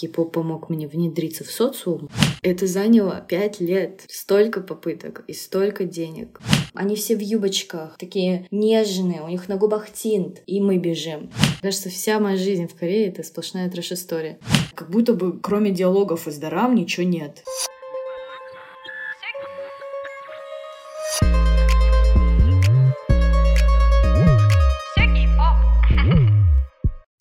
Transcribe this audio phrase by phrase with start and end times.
[0.00, 2.08] Кей-поп помог мне внедриться в социум.
[2.40, 4.04] Это заняло пять лет.
[4.08, 6.40] Столько попыток и столько денег.
[6.72, 11.30] Они все в юбочках, такие нежные, у них на губах тинт, и мы бежим.
[11.60, 14.38] Кажется, вся моя жизнь в Корее— это сплошная трэш-история.
[14.74, 17.44] Как будто бы кроме диалогов из дарам ничего нет.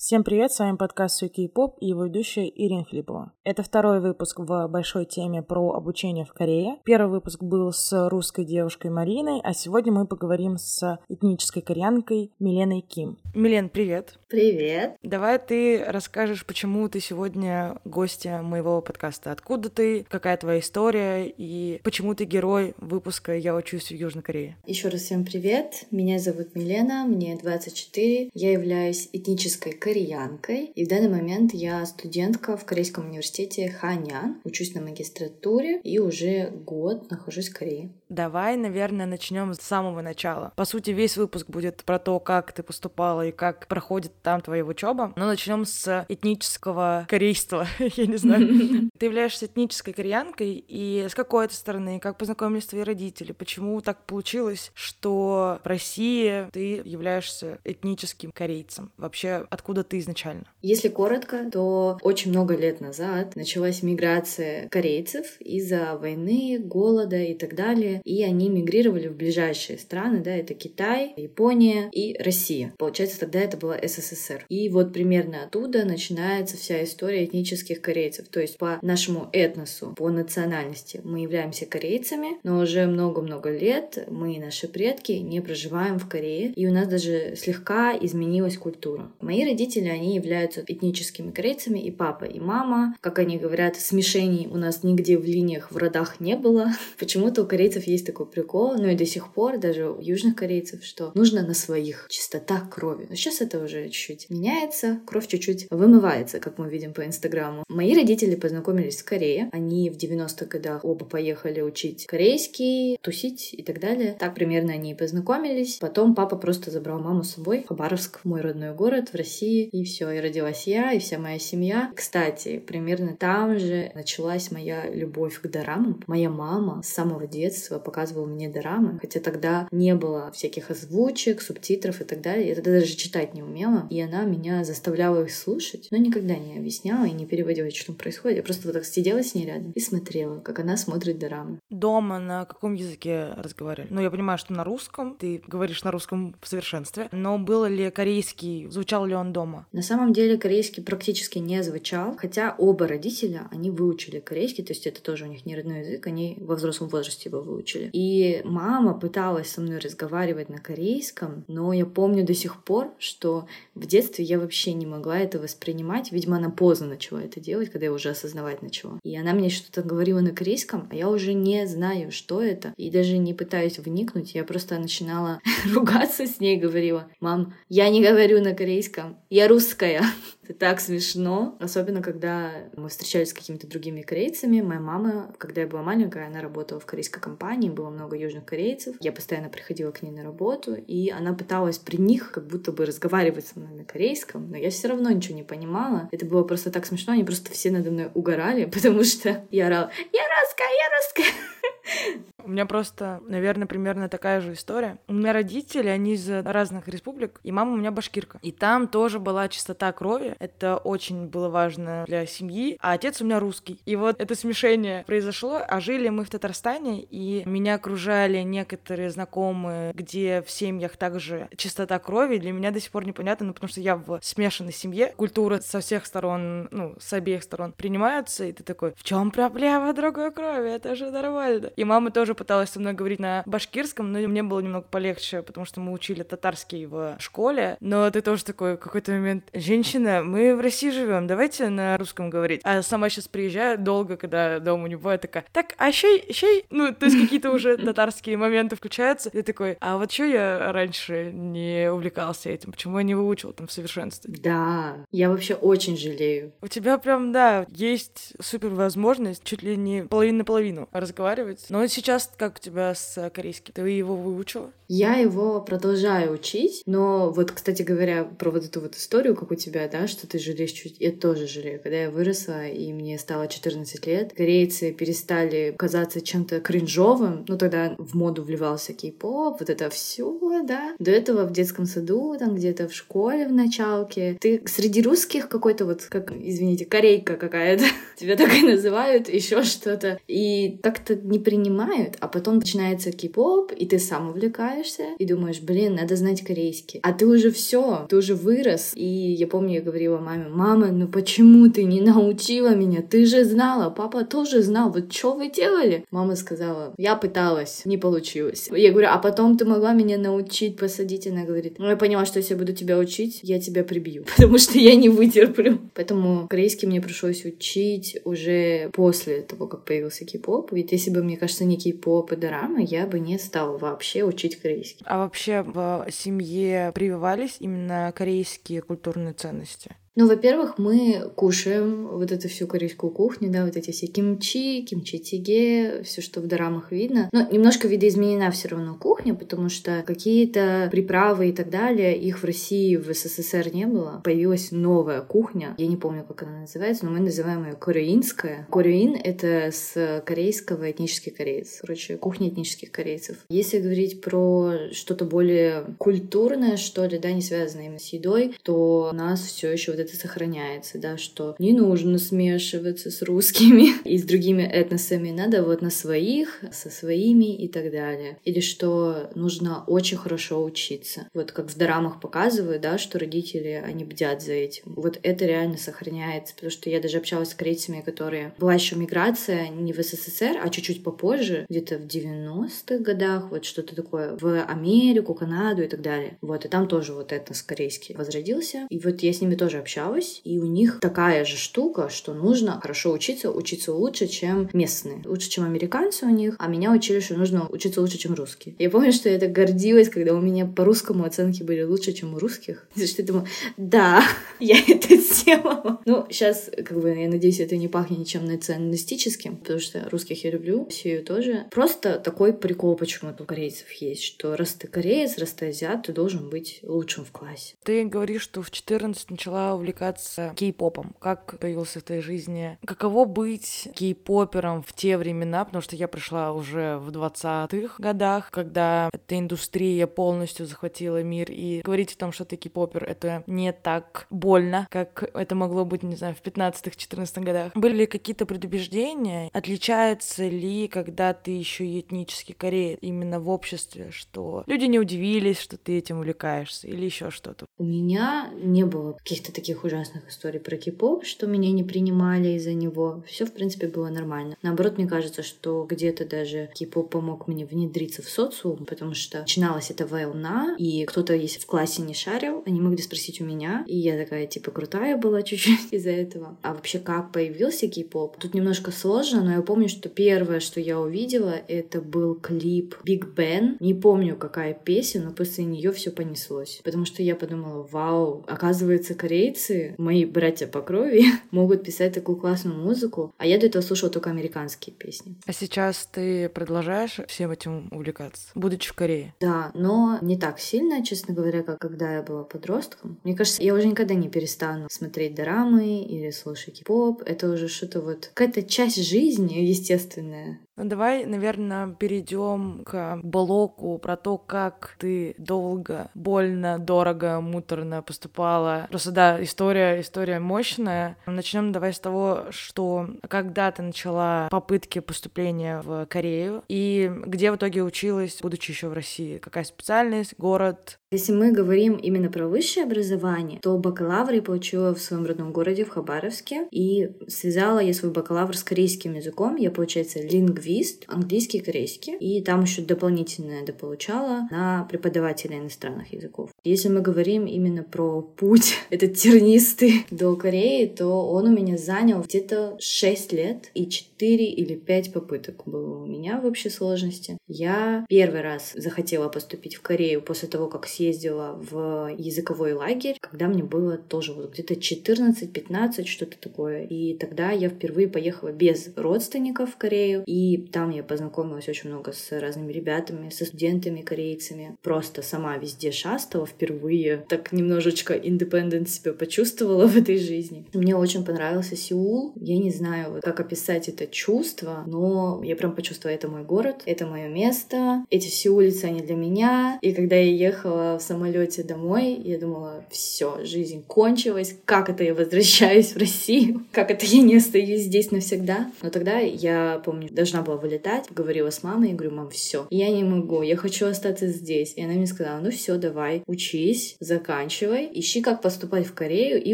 [0.09, 3.31] Всем привет, с вами подкаст Суки и Поп и его ведущая Ирина Филиппова.
[3.43, 6.77] Это второй выпуск в большой теме про обучение в Корее.
[6.83, 12.81] Первый выпуск был с русской девушкой Мариной, а сегодня мы поговорим с этнической кореянкой Миленой
[12.81, 13.19] Ким.
[13.35, 14.17] Милен, привет.
[14.29, 14.97] Привет.
[15.03, 19.31] Давай ты расскажешь, почему ты сегодня гостья моего подкаста.
[19.31, 24.57] Откуда ты, какая твоя история и почему ты герой выпуска «Я учусь в Южной Корее».
[24.65, 25.85] Еще раз всем привет.
[25.91, 28.31] Меня зовут Милена, мне 24.
[28.33, 34.39] Я являюсь этнической кореянкой кореянкой, и в данный момент я студентка в Корейском университете Ханян,
[34.43, 37.89] учусь на магистратуре и уже год нахожусь в Корее.
[38.09, 40.51] Давай, наверное, начнем с самого начала.
[40.55, 44.65] По сути, весь выпуск будет про то, как ты поступала и как проходит там твоя
[44.65, 45.13] учеба.
[45.15, 47.67] Но начнем с этнического корейства.
[47.79, 48.89] Я не знаю.
[48.97, 53.31] Ты являешься этнической кореянкой, и с какой то стороны, как познакомились твои родители?
[53.31, 58.91] Почему так получилось, что в России ты являешься этническим корейцем?
[58.97, 60.45] Вообще, откуда ты изначально?
[60.61, 67.55] Если коротко, то очень много лет назад началась миграция корейцев из-за войны, голода и так
[67.55, 72.73] далее и они мигрировали в ближайшие страны, да, это Китай, Япония и Россия.
[72.77, 74.45] Получается, тогда это была СССР.
[74.49, 78.27] И вот примерно оттуда начинается вся история этнических корейцев.
[78.29, 84.35] То есть по нашему этносу, по национальности мы являемся корейцами, но уже много-много лет мы
[84.35, 89.11] и наши предки не проживаем в Корее, и у нас даже слегка изменилась культура.
[89.21, 92.95] Мои родители, они являются этническими корейцами, и папа, и мама.
[93.01, 96.71] Как они говорят, смешений у нас нигде в линиях, в родах не было.
[96.99, 100.83] Почему-то у корейцев есть такой прикол, ну и до сих пор даже у южных корейцев,
[100.83, 103.07] что нужно на своих чистота крови.
[103.09, 107.63] Но сейчас это уже чуть-чуть меняется, кровь чуть-чуть вымывается, как мы видим по Инстаграму.
[107.67, 109.49] Мои родители познакомились в Корее.
[109.51, 114.15] Они в 90-х годах оба поехали учить корейский, тусить и так далее.
[114.19, 115.77] Так примерно они и познакомились.
[115.79, 119.67] Потом папа просто забрал маму с собой Хабаровск, мой родной город в России.
[119.67, 121.91] И все, и родилась я, и вся моя семья.
[121.95, 126.03] Кстати, примерно там же началась моя любовь к дорамам.
[126.07, 132.01] Моя мама с самого детства показывал мне дорамы, хотя тогда не было всяких озвучек, субтитров
[132.01, 132.49] и так далее.
[132.49, 136.57] Я тогда даже читать не умела, и она меня заставляла их слушать, но никогда не
[136.57, 138.37] объясняла и не переводила, что там происходит.
[138.37, 141.59] Я просто вот так сидела с ней рядом и смотрела, как она смотрит дорамы.
[141.69, 143.87] Дома на каком языке разговаривали?
[143.91, 147.89] Ну, я понимаю, что на русском, ты говоришь на русском в совершенстве, но был ли
[147.91, 149.67] корейский, звучал ли он дома?
[149.71, 154.87] На самом деле корейский практически не звучал, хотя оба родителя, они выучили корейский, то есть
[154.87, 157.89] это тоже у них не родной язык, они во взрослом возрасте его выучили выучили.
[157.93, 163.47] И мама пыталась со мной разговаривать на корейском, но я помню до сих пор, что
[163.75, 166.11] в детстве я вообще не могла это воспринимать.
[166.11, 168.99] Видимо, она поздно начала это делать, когда я уже осознавать начала.
[169.03, 172.73] И она мне что-то говорила на корейском, а я уже не знаю, что это.
[172.77, 174.35] И даже не пытаюсь вникнуть.
[174.35, 175.39] Я просто начинала
[175.73, 180.03] ругаться с ней, говорила, мам, я не говорю на корейском, я русская.
[180.49, 184.61] Это так смешно, особенно когда мы встречались с какими-то другими корейцами.
[184.61, 188.95] Моя мама, когда я была маленькая, она работала в корейской компании, было много южных корейцев.
[188.99, 192.87] Я постоянно приходила к ней на работу, и она пыталась при них как будто бы
[192.87, 196.09] разговаривать со мной на корейском, но я все равно ничего не понимала.
[196.11, 199.91] Это было просто так смешно, они просто все надо мной угорали, потому что я орала
[200.11, 204.97] «Я русская, я русская!» У меня просто, наверное, примерно такая же история.
[205.07, 208.39] У меня родители, они из разных республик, и мама у меня башкирка.
[208.41, 210.35] И там тоже была чистота крови.
[210.39, 212.75] Это очень было важно для семьи.
[212.81, 213.79] А отец у меня русский.
[213.85, 219.93] И вот это смешение произошло, а жили мы в Татарстане, и меня окружали некоторые знакомые,
[219.93, 222.39] где в семьях также чистота крови.
[222.39, 225.13] Для меня до сих пор непонятно, ну, потому что я в смешанной семье.
[225.17, 229.93] Культура со всех сторон, ну, с обеих сторон принимаются, и ты такой, в чем проблема
[229.93, 230.71] другой крови?
[230.71, 231.69] Это же нормально.
[231.75, 235.65] И мама тоже пыталась со мной говорить на башкирском, но мне было немного полегче, потому
[235.65, 237.75] что мы учили татарский в школе.
[237.81, 242.61] Но ты тоже такой какой-то момент, женщина, мы в России живем, давайте на русском говорить.
[242.63, 246.93] А сама сейчас приезжаю долго, когда дома не бывает, такая, так, а щей, щей, ну,
[246.93, 249.29] то есть какие-то уже татарские моменты включаются.
[249.29, 252.71] И такой, а вот что я раньше не увлекался этим?
[252.71, 254.33] Почему я не выучил там в совершенстве?
[254.41, 256.53] Да, я вообще очень жалею.
[256.61, 261.65] У тебя прям, да, есть супер возможность чуть ли не половину на половину разговаривать.
[261.67, 263.73] Но сейчас как у тебя с корейским?
[263.73, 264.71] Ты его выучила?
[264.87, 269.55] Я его продолжаю учить, но вот, кстати говоря, про вот эту вот историю, как у
[269.55, 270.95] тебя, да, что ты жалеешь чуть...
[270.99, 271.79] Я тоже жалею.
[271.79, 277.45] Когда я выросла, и мне стало 14 лет, корейцы перестали казаться чем-то кринжовым.
[277.47, 280.95] Ну, тогда в моду вливался кей-поп, вот это все, да.
[280.97, 284.37] До этого в детском саду, там где-то в школе в началке.
[284.41, 287.85] Ты среди русских какой-то вот, как, извините, корейка какая-то.
[288.17, 290.19] Тебя так и называют, еще что-то.
[290.27, 295.59] И как-то не принимают, а потом начинается кей-поп, и ты сам увлекаешь развиваешься и думаешь,
[295.61, 296.99] блин, надо знать корейский.
[297.03, 298.93] А ты уже все, ты уже вырос.
[298.95, 303.01] И я помню, я говорила маме, мама, ну почему ты не научила меня?
[303.01, 304.91] Ты же знала, папа тоже знал.
[304.91, 306.05] Вот что вы делали?
[306.11, 308.69] Мама сказала, я пыталась, не получилось.
[308.71, 311.27] Я говорю, а потом ты могла меня научить посадить?
[311.27, 314.57] Она говорит, ну я поняла, что если я буду тебя учить, я тебя прибью, потому
[314.57, 315.79] что я не вытерплю.
[315.93, 320.71] Поэтому корейский мне пришлось учить уже после того, как появился кей-поп.
[320.71, 321.98] Ведь если бы, мне кажется, не кей-поп
[322.31, 325.05] и дорама, я бы не стала вообще учить корейский.
[325.05, 329.95] А вообще в семье прививались именно корейские культурные ценности?
[330.15, 336.03] Ну, во-первых, мы кушаем вот эту всю корейскую кухню, да, вот эти все кимчи, кимчи-тиге,
[336.03, 337.29] все, что в дорамах видно.
[337.31, 342.45] Но немножко видоизменена все равно кухня, потому что какие-то приправы и так далее, их в
[342.45, 344.21] России, в СССР не было.
[344.23, 348.67] Появилась новая кухня, я не помню, как она называется, но мы называем ее кореинская.
[348.71, 351.79] Кореин— это с корейского этнический кореец.
[351.81, 353.37] Короче, кухня этнических корейцев.
[353.49, 359.09] Если говорить про что-то более культурное, что ли, да, не связанное именно с едой, то
[359.11, 364.17] у нас все еще вот это сохраняется, да, что не нужно смешиваться с русскими и
[364.17, 368.37] с другими этносами, надо вот на своих, со своими и так далее.
[368.43, 371.27] Или что нужно очень хорошо учиться.
[371.33, 374.83] Вот как в дорамах показывают, да, что родители, они бдят за этим.
[374.85, 378.53] Вот это реально сохраняется, потому что я даже общалась с корейцами, которые...
[378.57, 383.95] Была еще миграция не в СССР, а чуть-чуть попозже, где-то в 90-х годах, вот что-то
[383.95, 386.37] такое, в Америку, Канаду и так далее.
[386.41, 388.87] Вот, и там тоже вот этнос корейский возродился.
[388.89, 392.33] И вот я с ними тоже общалась общалась, и у них такая же штука, что
[392.33, 395.21] нужно хорошо учиться, учиться лучше, чем местные.
[395.25, 398.75] Лучше, чем американцы у них, а меня учили, что нужно учиться лучше, чем русские.
[398.77, 402.35] Я помню, что я так гордилась, когда у меня по русскому оценки были лучше, чем
[402.35, 402.87] у русских.
[402.93, 403.47] За что я думала,
[403.77, 404.23] да,
[404.59, 405.99] я это сделала.
[406.05, 410.51] Ну, сейчас, как бы, я надеюсь, это не пахнет ничем националистическим, потому что русских я
[410.51, 411.65] люблю, Россию тоже.
[411.71, 416.13] Просто такой прикол почему-то у корейцев есть, что раз ты кореец, раз ты азиат, ты
[416.13, 417.75] должен быть лучшим в классе.
[417.83, 421.15] Ты говоришь, что в 14 начала увлекаться кей-попом?
[421.19, 422.77] Как появился в твоей жизни?
[422.85, 425.65] Каково быть кей-попером в те времена?
[425.65, 431.51] Потому что я пришла уже в 20-х годах, когда эта индустрия полностью захватила мир.
[431.51, 436.03] И говорить о том, что ты кей-попер, это не так больно, как это могло быть,
[436.03, 437.71] не знаю, в 15-14 годах.
[437.75, 439.49] Были ли какие-то предубеждения?
[439.53, 445.59] Отличается ли, когда ты еще и этнический кореец именно в обществе, что люди не удивились,
[445.59, 447.65] что ты этим увлекаешься или еще что-то?
[447.77, 452.49] У меня не было каких-то таких таких ужасных историй про кей-поп, что меня не принимали
[452.55, 453.23] из-за него.
[453.27, 454.55] Все, в принципе, было нормально.
[454.63, 459.91] Наоборот, мне кажется, что где-то даже кей-поп помог мне внедриться в социум, потому что начиналась
[459.91, 463.95] эта волна, и кто-то, если в классе не шарил, они могли спросить у меня, и
[463.95, 466.57] я такая, типа, крутая была чуть-чуть из-за этого.
[466.63, 468.37] А вообще, как появился кей-поп?
[468.37, 473.35] Тут немножко сложно, но я помню, что первое, что я увидела, это был клип Big
[473.35, 473.77] Ben.
[473.79, 476.81] Не помню, какая песня, но после нее все понеслось.
[476.83, 482.37] Потому что я подумала, вау, оказывается, корейцы корейцы, мои братья по крови, могут писать такую
[482.37, 485.35] классную музыку, а я до этого слушала только американские песни.
[485.45, 489.33] А сейчас ты продолжаешь всем этим увлекаться, будучи в Корее?
[489.39, 493.19] Да, но не так сильно, честно говоря, как когда я была подростком.
[493.23, 497.23] Мне кажется, я уже никогда не перестану смотреть дорамы или слушать кей-поп.
[497.25, 498.31] Это уже что-то вот...
[498.33, 500.59] Какая-то часть жизни естественная.
[500.79, 508.87] Ну, давай, наверное, перейдем к блоку про то, как ты долго, больно, дорого, муторно поступала.
[508.89, 511.17] Просто да, история, история мощная.
[511.25, 517.57] Начнем давай с того, что когда ты начала попытки поступления в Корею и где в
[517.57, 519.37] итоге училась, будучи еще в России?
[519.37, 520.97] Какая специальность, город?
[521.11, 525.83] Если мы говорим именно про высшее образование, то бакалавр я получила в своем родном городе,
[525.83, 529.55] в Хабаровске, и связала я свой бакалавр с корейским языком.
[529.55, 536.51] Я, получается, лингвист, английский корейский, и там еще дополнительное дополучала на преподавателя иностранных языков.
[536.63, 542.21] Если мы говорим именно про путь этот тернистый до Кореи, то он у меня занял
[542.21, 547.39] где-то 6 лет и 4 или 5 попыток было у меня в общей сложности.
[547.47, 553.47] Я первый раз захотела поступить в Корею после того, как съездила в языковой лагерь, когда
[553.47, 556.83] мне было тоже вот где-то 14-15, что-то такое.
[556.83, 562.11] И тогда я впервые поехала без родственников в Корею, и там я познакомилась очень много
[562.11, 564.75] с разными ребятами, со студентами корейцами.
[564.81, 567.23] Просто сама везде шастала впервые.
[567.29, 570.65] Так немножечко independent себя почувствовала в этой жизни.
[570.73, 572.33] Мне очень понравился Сеул.
[572.35, 577.05] Я не знаю, как описать это чувство, но я прям почувствовала, это мой город, это
[577.05, 579.79] мое место, эти все улицы, они для меня.
[579.81, 585.13] И когда я ехала в самолете домой, я думала, все, жизнь кончилась, как это я
[585.13, 588.71] возвращаюсь в Россию, как это я не остаюсь здесь навсегда.
[588.81, 592.89] Но тогда я помню, должна была вылетать, говорила с мамой, и говорю, мам, все, я
[592.89, 594.73] не могу, я хочу остаться здесь.
[594.75, 599.53] И она мне сказала, ну все, давай, учись, заканчивай, ищи, как поступать в Корею и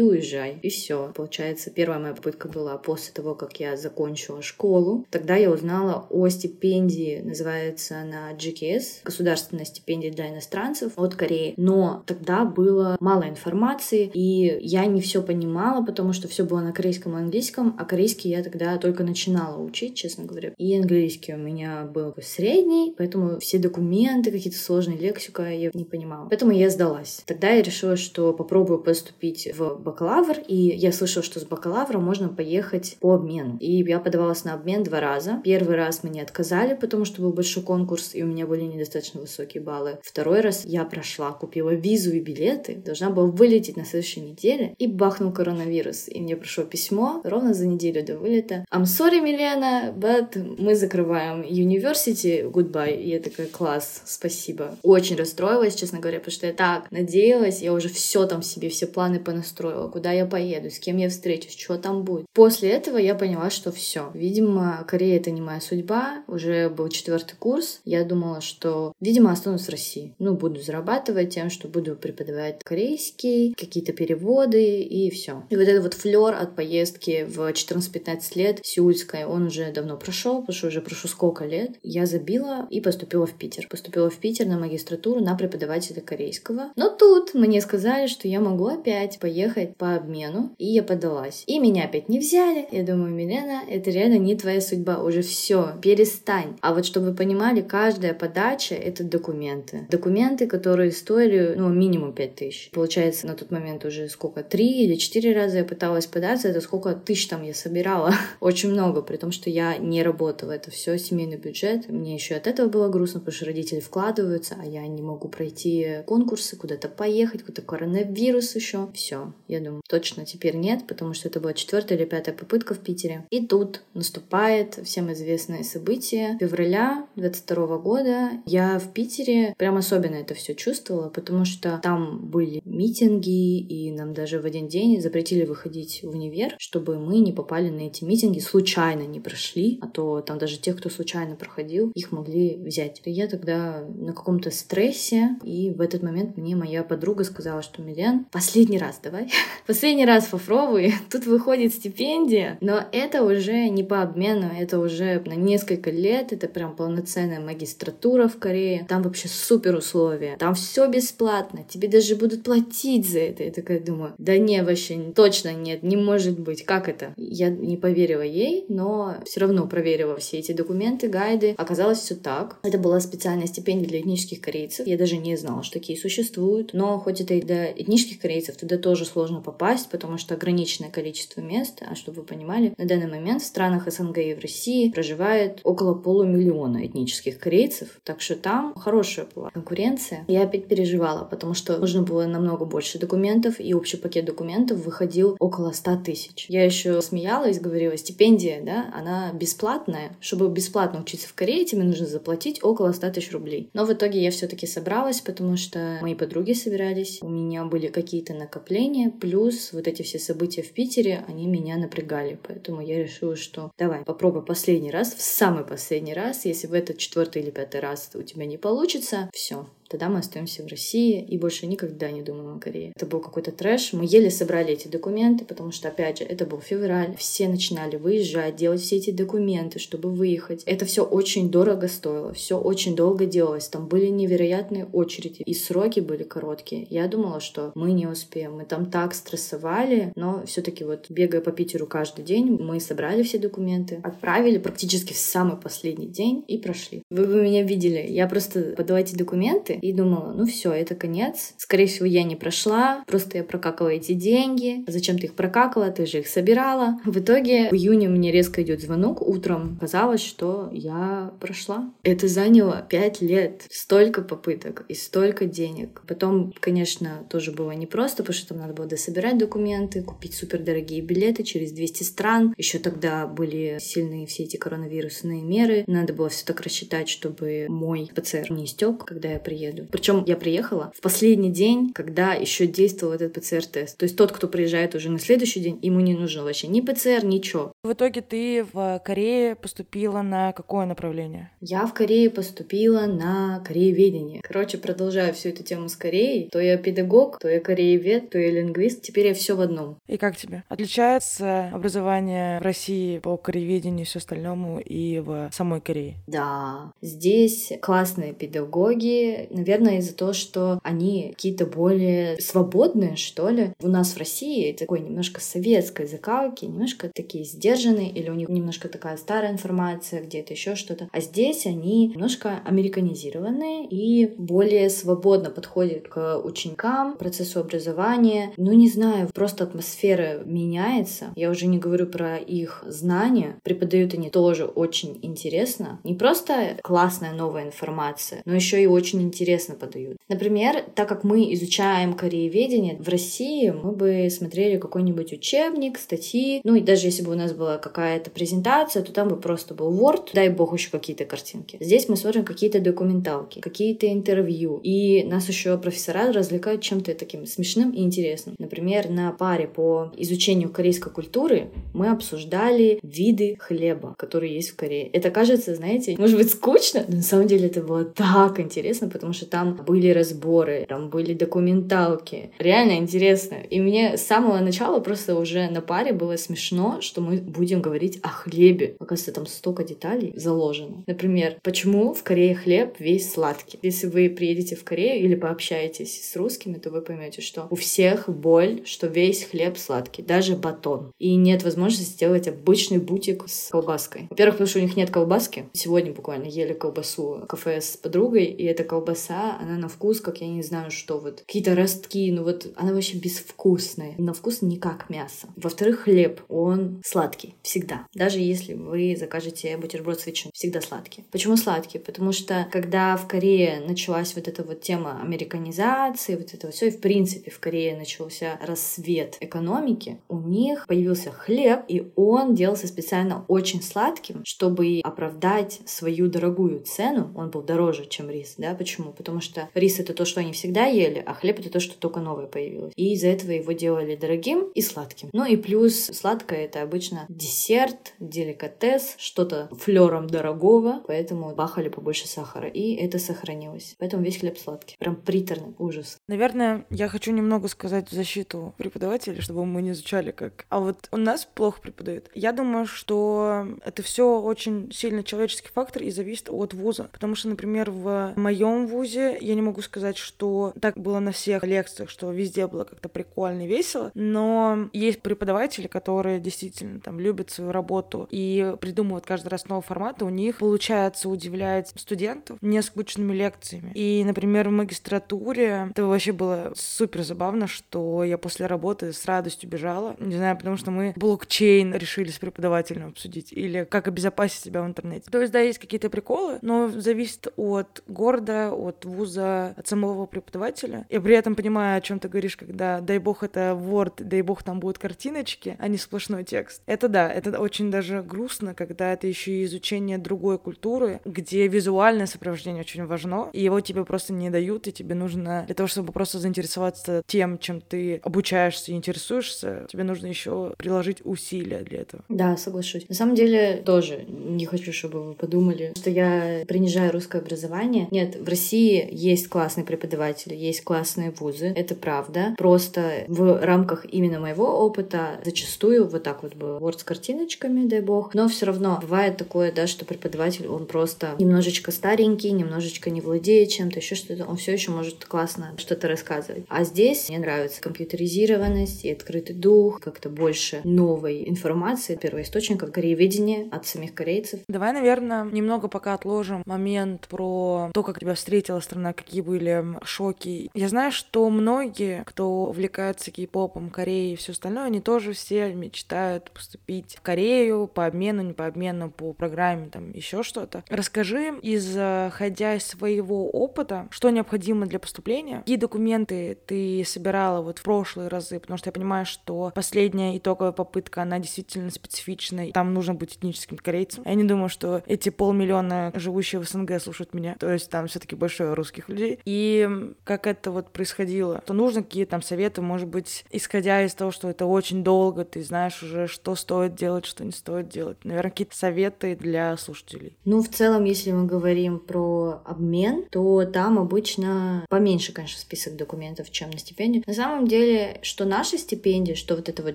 [0.00, 0.58] уезжай.
[0.62, 1.12] И все.
[1.14, 5.06] Получается, первая моя попытка была после того, как я закончила школу.
[5.10, 11.54] Тогда я узнала о стипендии, называется она GKS, государственная стипендия для иностранцев от Кореи.
[11.56, 16.72] Но тогда было мало информации, и я не все понимала, потому что все было на
[16.72, 20.52] корейском и английском, а корейский я тогда только начинала учить, честно говоря.
[20.56, 26.28] И английский у меня был средний, поэтому все документы, какие-то сложные лексика я не понимала.
[26.28, 27.22] Поэтому я сдалась.
[27.26, 32.28] Тогда я решила, что попробую поступить в бакалавр, и я слышала, что с бакалавра можно
[32.28, 33.56] поехать по обмену.
[33.58, 35.40] И я подавалась на обмен два раза.
[35.42, 39.62] Первый раз мне отказали, потому что был большой конкурс, и у меня были недостаточно высокие
[39.62, 39.98] баллы.
[40.02, 44.86] Второй раз я прошла, купила визу и билеты, должна была вылететь на следующей неделе, и
[44.86, 46.08] бахнул коронавирус.
[46.08, 48.64] И мне пришло письмо ровно за неделю до вылета.
[48.72, 52.96] I'm sorry, Милена, but мы закрываем university, goodbye.
[52.96, 54.76] И я такая, класс, спасибо.
[54.82, 58.86] Очень расстроилась, честно говоря, потому что я так надеялась, я уже все там себе, все
[58.86, 62.26] планы понастроила, куда я поеду, с кем я встречусь, что там будет.
[62.32, 64.10] После этого я поняла, что все.
[64.14, 66.24] Видимо, Корея это не моя судьба.
[66.26, 67.80] Уже был четвертый курс.
[67.84, 70.14] Я думала, что, видимо, останусь в России.
[70.18, 75.44] Ну, буду зарабатывать тем, что буду преподавать корейский, какие-то переводы и все.
[75.50, 80.40] И вот этот вот флер от поездки в 14-15 лет сеульской, он уже давно прошел,
[80.40, 81.72] потому что уже прошло сколько лет.
[81.82, 83.66] Я забила и поступила в Питер.
[83.68, 86.72] Поступила в Питер на магистратуру на преподавателя корейского.
[86.76, 91.44] Но тут мне сказали, что я могу опять поехать по обмену, и я подалась.
[91.46, 92.66] И меня опять не взяли.
[92.70, 96.56] Я думаю, Милена, это реально не твоя судьба, уже все, перестань.
[96.60, 99.86] А вот чтобы вы понимали, каждая подача— это документы.
[99.90, 102.70] Документы, которые стоили, ну, минимум 5 тысяч.
[102.72, 106.92] Получается, на тот момент уже сколько, три или четыре раза я пыталась податься, это сколько
[106.94, 108.12] тысяч там я собирала.
[108.40, 110.52] Очень много, при том, что я не работала.
[110.52, 111.88] Это все семейный бюджет.
[111.88, 116.02] Мне еще от этого было грустно, потому что родители вкладываются, а я не могу пройти
[116.06, 118.88] конкурсы, куда-то поехать, куда-то коронавирус еще.
[118.94, 122.78] Все, я думаю, точно теперь нет, потому что это была четвертая или пятая попытка в
[122.78, 123.26] Питере.
[123.30, 126.36] И тут наступает всем известное событие.
[126.40, 132.60] Февраля 22 года я в Питере прям особенно это все чувствовала, потому что там были
[132.64, 137.70] митинги, и нам даже в один день запретили выходить в универ, чтобы мы не попали
[137.70, 142.12] на эти митинги, случайно не прошли, а то там даже тех, кто случайно проходил, их
[142.12, 143.00] могли взять.
[143.04, 147.82] И я тогда на каком-то стрессе, и в этот момент мне моя подруга сказала, что
[147.82, 149.30] Милен, последний раз давай,
[149.66, 155.34] последний раз попробуй, тут выходит стипендия, но это уже не по обмену, это уже на
[155.34, 161.64] несколько лет, это прям полноценная магистратура в Корее, там вообще супер условия, там все бесплатно,
[161.68, 163.44] тебе даже будут платить за это.
[163.44, 167.14] Я такая думаю, да не, вообще точно нет, не может быть, как это?
[167.16, 171.54] Я не поверила ей, но все равно проверила все эти документы, гайды.
[171.56, 172.58] Оказалось все так.
[172.62, 174.86] Это была специальная стипендия для этнических корейцев.
[174.86, 176.70] Я даже не знала, что такие существуют.
[176.72, 181.40] Но хоть это и для этнических корейцев, туда тоже сложно попасть, потому что ограниченное количество
[181.40, 181.82] мест.
[181.88, 185.94] А чтобы вы понимали, на данный момент в странах СНГ и в России проживает около
[185.94, 188.00] полумиллиона этнических корейцев.
[188.04, 190.24] Так что там хорошая была конкуренция.
[190.28, 195.36] Я опять переживала, потому что нужно было намного больше документов, и общий пакет документов выходил
[195.38, 196.46] около 100 тысяч.
[196.48, 200.16] Я еще смеялась, говорила, стипендия, да, она бесплатная.
[200.20, 203.70] Чтобы бесплатно учиться в Корее, тебе нужно заплатить около 100 тысяч рублей.
[203.74, 208.34] Но в итоге я все-таки собралась, потому что мои подруги собирались, у меня были какие-то
[208.34, 212.38] накопления, плюс вот эти все события в Питере, они меня напрягали.
[212.46, 216.98] Поэтому я решила, что давай, попробуй последний раз, в самый последний раз, если в этот
[216.98, 221.38] четвертый или пятый раз у тебя не получится, все, тогда мы остаемся в России и
[221.38, 222.92] больше никогда не думаем о Корее.
[222.96, 223.92] Это был какой-то трэш.
[223.92, 227.14] Мы еле собрали эти документы, потому что, опять же, это был февраль.
[227.18, 230.62] Все начинали выезжать, делать все эти документы, чтобы выехать.
[230.64, 233.68] Это все очень дорого стоило, все очень долго делалось.
[233.68, 236.86] Там были невероятные очереди, и сроки были короткие.
[236.90, 238.56] Я думала, что мы не успеем.
[238.56, 243.38] Мы там так стрессовали, но все-таки вот бегая по Питеру каждый день, мы собрали все
[243.38, 247.02] документы, отправили практически в самый последний день и прошли.
[247.10, 248.04] Вы бы меня видели.
[248.08, 251.54] Я просто подала эти документы, и думала, ну все, это конец.
[251.56, 254.84] Скорее всего, я не прошла, просто я прокакала эти деньги.
[254.86, 255.90] Зачем ты их прокакала?
[255.90, 256.98] Ты же их собирала.
[257.04, 259.78] В итоге в июне мне резко идет звонок утром.
[259.80, 261.92] Казалось, что я прошла.
[262.02, 263.66] Это заняло пять лет.
[263.70, 266.02] Столько попыток и столько денег.
[266.06, 271.42] Потом, конечно, тоже было непросто, потому что там надо было дособирать документы, купить супердорогие билеты
[271.42, 272.54] через 200 стран.
[272.56, 275.84] Еще тогда были сильные все эти коронавирусные меры.
[275.86, 279.88] Надо было все так рассчитать, чтобы мой ПЦР не истек, когда я приеду.
[279.90, 283.96] Причем я приехала в последний день, когда еще действовал этот ПЦР-тест.
[283.96, 287.24] То есть тот, кто приезжает уже на следующий день, ему не нужно вообще ни ПЦР,
[287.24, 287.72] ничего.
[287.82, 291.50] В итоге ты в Корее поступила на какое направление?
[291.60, 294.40] Я в Корее поступила на корееведение.
[294.42, 296.48] Короче, продолжаю всю эту тему с Кореей.
[296.50, 299.02] То я педагог, то я кореевед, то я лингвист.
[299.02, 299.98] Теперь я все в одном.
[300.06, 300.64] И как тебе?
[300.68, 306.16] Отличается образование в России по корееведению и все остальному и в самой Корее?
[306.26, 313.72] Да, здесь классные педагоги, наверное, из-за того, что они какие-то более свободные, что ли.
[313.82, 318.88] У нас в России такой немножко советской закалки, немножко такие сдержанные, или у них немножко
[318.88, 321.08] такая старая информация, где-то еще что-то.
[321.12, 328.52] А здесь они немножко американизированные и более свободно подходят к ученикам, процессу образования.
[328.56, 331.32] Ну, не знаю, просто атмосфера меняется.
[331.36, 333.58] Я уже не говорю про их знания.
[333.62, 336.00] Преподают они тоже очень интересно.
[336.04, 340.16] Не просто классная новая информация, но еще и очень интересно подают.
[340.28, 346.74] Например, так как мы изучаем корееведение в России, мы бы смотрели какой-нибудь учебник, статьи, ну
[346.74, 350.30] и даже если бы у нас была какая-то презентация, то там бы просто был Word,
[350.32, 351.76] дай бог еще какие-то картинки.
[351.80, 357.90] Здесь мы смотрим какие-то документалки, какие-то интервью, и нас еще профессора развлекают чем-то таким смешным
[357.90, 358.56] и интересным.
[358.58, 365.08] Например, на паре по изучению корейской культуры мы обсуждали виды хлеба, которые есть в Корее.
[365.08, 369.32] Это кажется, знаете, может быть скучно, но на самом деле это было так интересно, потому
[369.32, 372.52] что там были разборы, там были документалки.
[372.58, 373.56] Реально интересно.
[373.56, 378.18] И мне с самого начала просто уже на паре было смешно, что мы будем говорить
[378.22, 378.96] о хлебе.
[378.98, 381.04] Оказывается, там столько деталей заложено.
[381.06, 383.78] Например, почему в Корее хлеб весь сладкий?
[383.82, 388.28] Если вы приедете в Корею или пообщаетесь с русскими, то вы поймете, что у всех
[388.28, 391.12] боль, что весь хлеб сладкий, даже батон.
[391.18, 394.26] И нет возможности сделать обычный бутик с колбаской.
[394.30, 395.66] Во-первых, потому что у них нет колбаски.
[395.72, 400.48] Сегодня буквально ели колбасу кафе с подругой, и эта колбаса, она на вкус, как я
[400.48, 401.42] не знаю, что вот.
[401.46, 404.14] Какие-то ростки, ну вот она вообще безвкусная.
[404.18, 405.48] На вкус не как мясо.
[405.56, 407.54] Во-вторых, хлеб, он сладкий.
[407.62, 408.06] Всегда.
[408.14, 411.24] Даже если вы закажете бутерброд с ветчиной, всегда сладкий.
[411.30, 411.98] Почему сладкий?
[411.98, 416.88] Потому что когда в Корее началась вот эта вот тема американизации, вот это вот все,
[416.88, 422.86] и в принципе в Корее начался рассвет экономики, у них появился хлеб, и он делался
[422.86, 427.32] специально очень сладким, чтобы оправдать свою дорогую цену.
[427.36, 428.74] Он был дороже, чем рис, да?
[428.74, 429.12] Почему?
[429.16, 432.20] Потому что рис это то, что они всегда ели, а хлеб это то, что только
[432.20, 432.92] новое появилось.
[432.96, 435.30] И из-за этого его делали дорогим и сладким.
[435.32, 442.68] Ну и плюс сладкое это обычно десерт, деликатес, что-то флером дорогого, поэтому бахали побольше сахара.
[442.68, 443.94] И это сохранилось.
[443.98, 444.96] Поэтому весь хлеб сладкий.
[444.98, 445.74] Прям приторный.
[445.78, 446.18] Ужас.
[446.28, 450.66] Наверное, я хочу немного сказать в защиту преподавателей, чтобы мы не изучали как...
[450.68, 452.30] А вот у нас плохо преподают.
[452.34, 457.08] Я думаю, что это все очень сильно человеческий фактор и зависит от вуза.
[457.12, 461.64] Потому что, например, в моем вузе я не могу сказать, что так было на всех
[461.64, 467.50] лекциях, что везде было как-то прикольно и весело, но есть преподаватели, которые действительно там любят
[467.50, 473.32] свою работу и придумывают каждый раз новый формат, и у них получается удивлять студентов нескучными
[473.32, 473.92] лекциями.
[473.94, 479.68] И, например, в магистратуре это вообще было супер забавно, что я после работы с радостью
[479.68, 480.16] бежала.
[480.18, 484.86] Не знаю, потому что мы блокчейн решили с преподавателем обсудить, или как обезопасить себя в
[484.86, 485.30] интернете.
[485.30, 491.06] То есть, да, есть какие-то приколы, но зависит от города, от вуза, от самого преподавателя.
[491.10, 494.62] Я при этом понимаю, о чем ты говоришь, когда, дай бог, это Word, дай бог,
[494.62, 496.82] там будут картиночки, а не сплошной текст.
[496.86, 502.26] Это да, это очень даже грустно, когда это еще и изучение другой культуры, где визуальное
[502.26, 506.12] сопровождение очень важно, и его тебе просто не дают, и тебе нужно для того, чтобы
[506.12, 512.24] просто заинтересоваться тем, чем ты обучаешься и интересуешься, тебе нужно еще приложить усилия для этого.
[512.28, 513.08] Да, соглашусь.
[513.08, 518.08] На самом деле тоже не хочу, чтобы вы подумали, что я принижаю русское образование.
[518.10, 522.54] Нет, в России есть классные преподаватели, есть классные вузы, это правда.
[522.58, 526.78] Просто в рамках именно моего опыта зачастую вот так вот было.
[526.78, 528.34] Word с картиночками, дай бог.
[528.34, 533.70] Но все равно бывает такое, да, что преподаватель, он просто немножечко старенький, немножечко не владеет
[533.70, 534.44] чем-то, еще что-то.
[534.44, 536.64] Он все еще может классно что-то рассказывать.
[536.68, 543.86] А здесь мне нравится компьютеризированность и открытый дух, как-то больше новой информации, первоисточников корееведения от
[543.86, 544.60] самих корейцев.
[544.68, 548.34] Давай, наверное, немного пока отложим момент про то, как тебя
[548.66, 550.70] встретила страна, какие были шоки.
[550.74, 556.50] Я знаю, что многие, кто увлекается кей-попом, Кореей и все остальное, они тоже все мечтают
[556.50, 560.82] поступить в Корею по обмену, не по обмену, по программе, там еще что-то.
[560.88, 567.82] Расскажи, исходя из своего опыта, что необходимо для поступления, какие документы ты собирала вот в
[567.84, 573.14] прошлые разы, потому что я понимаю, что последняя итоговая попытка, она действительно специфичная, там нужно
[573.14, 574.24] быть этническим корейцем.
[574.26, 578.18] Я не думаю, что эти полмиллиона живущие в СНГ слушают меня, то есть там все
[578.18, 579.38] таки большое русских людей.
[579.44, 579.88] И
[580.24, 584.48] как это вот происходило, то нужно какие там советы, может быть, исходя из того, что
[584.48, 588.16] это очень долго, ты знаешь уже, что стоит делать, что не стоит делать.
[588.24, 590.36] Наверное, какие-то советы для слушателей.
[590.44, 596.50] Ну, в целом, если мы говорим про обмен, то там обычно поменьше, конечно, список документов,
[596.50, 597.24] чем на стипендию.
[597.26, 599.94] На самом деле, что наша стипендия, что вот это вот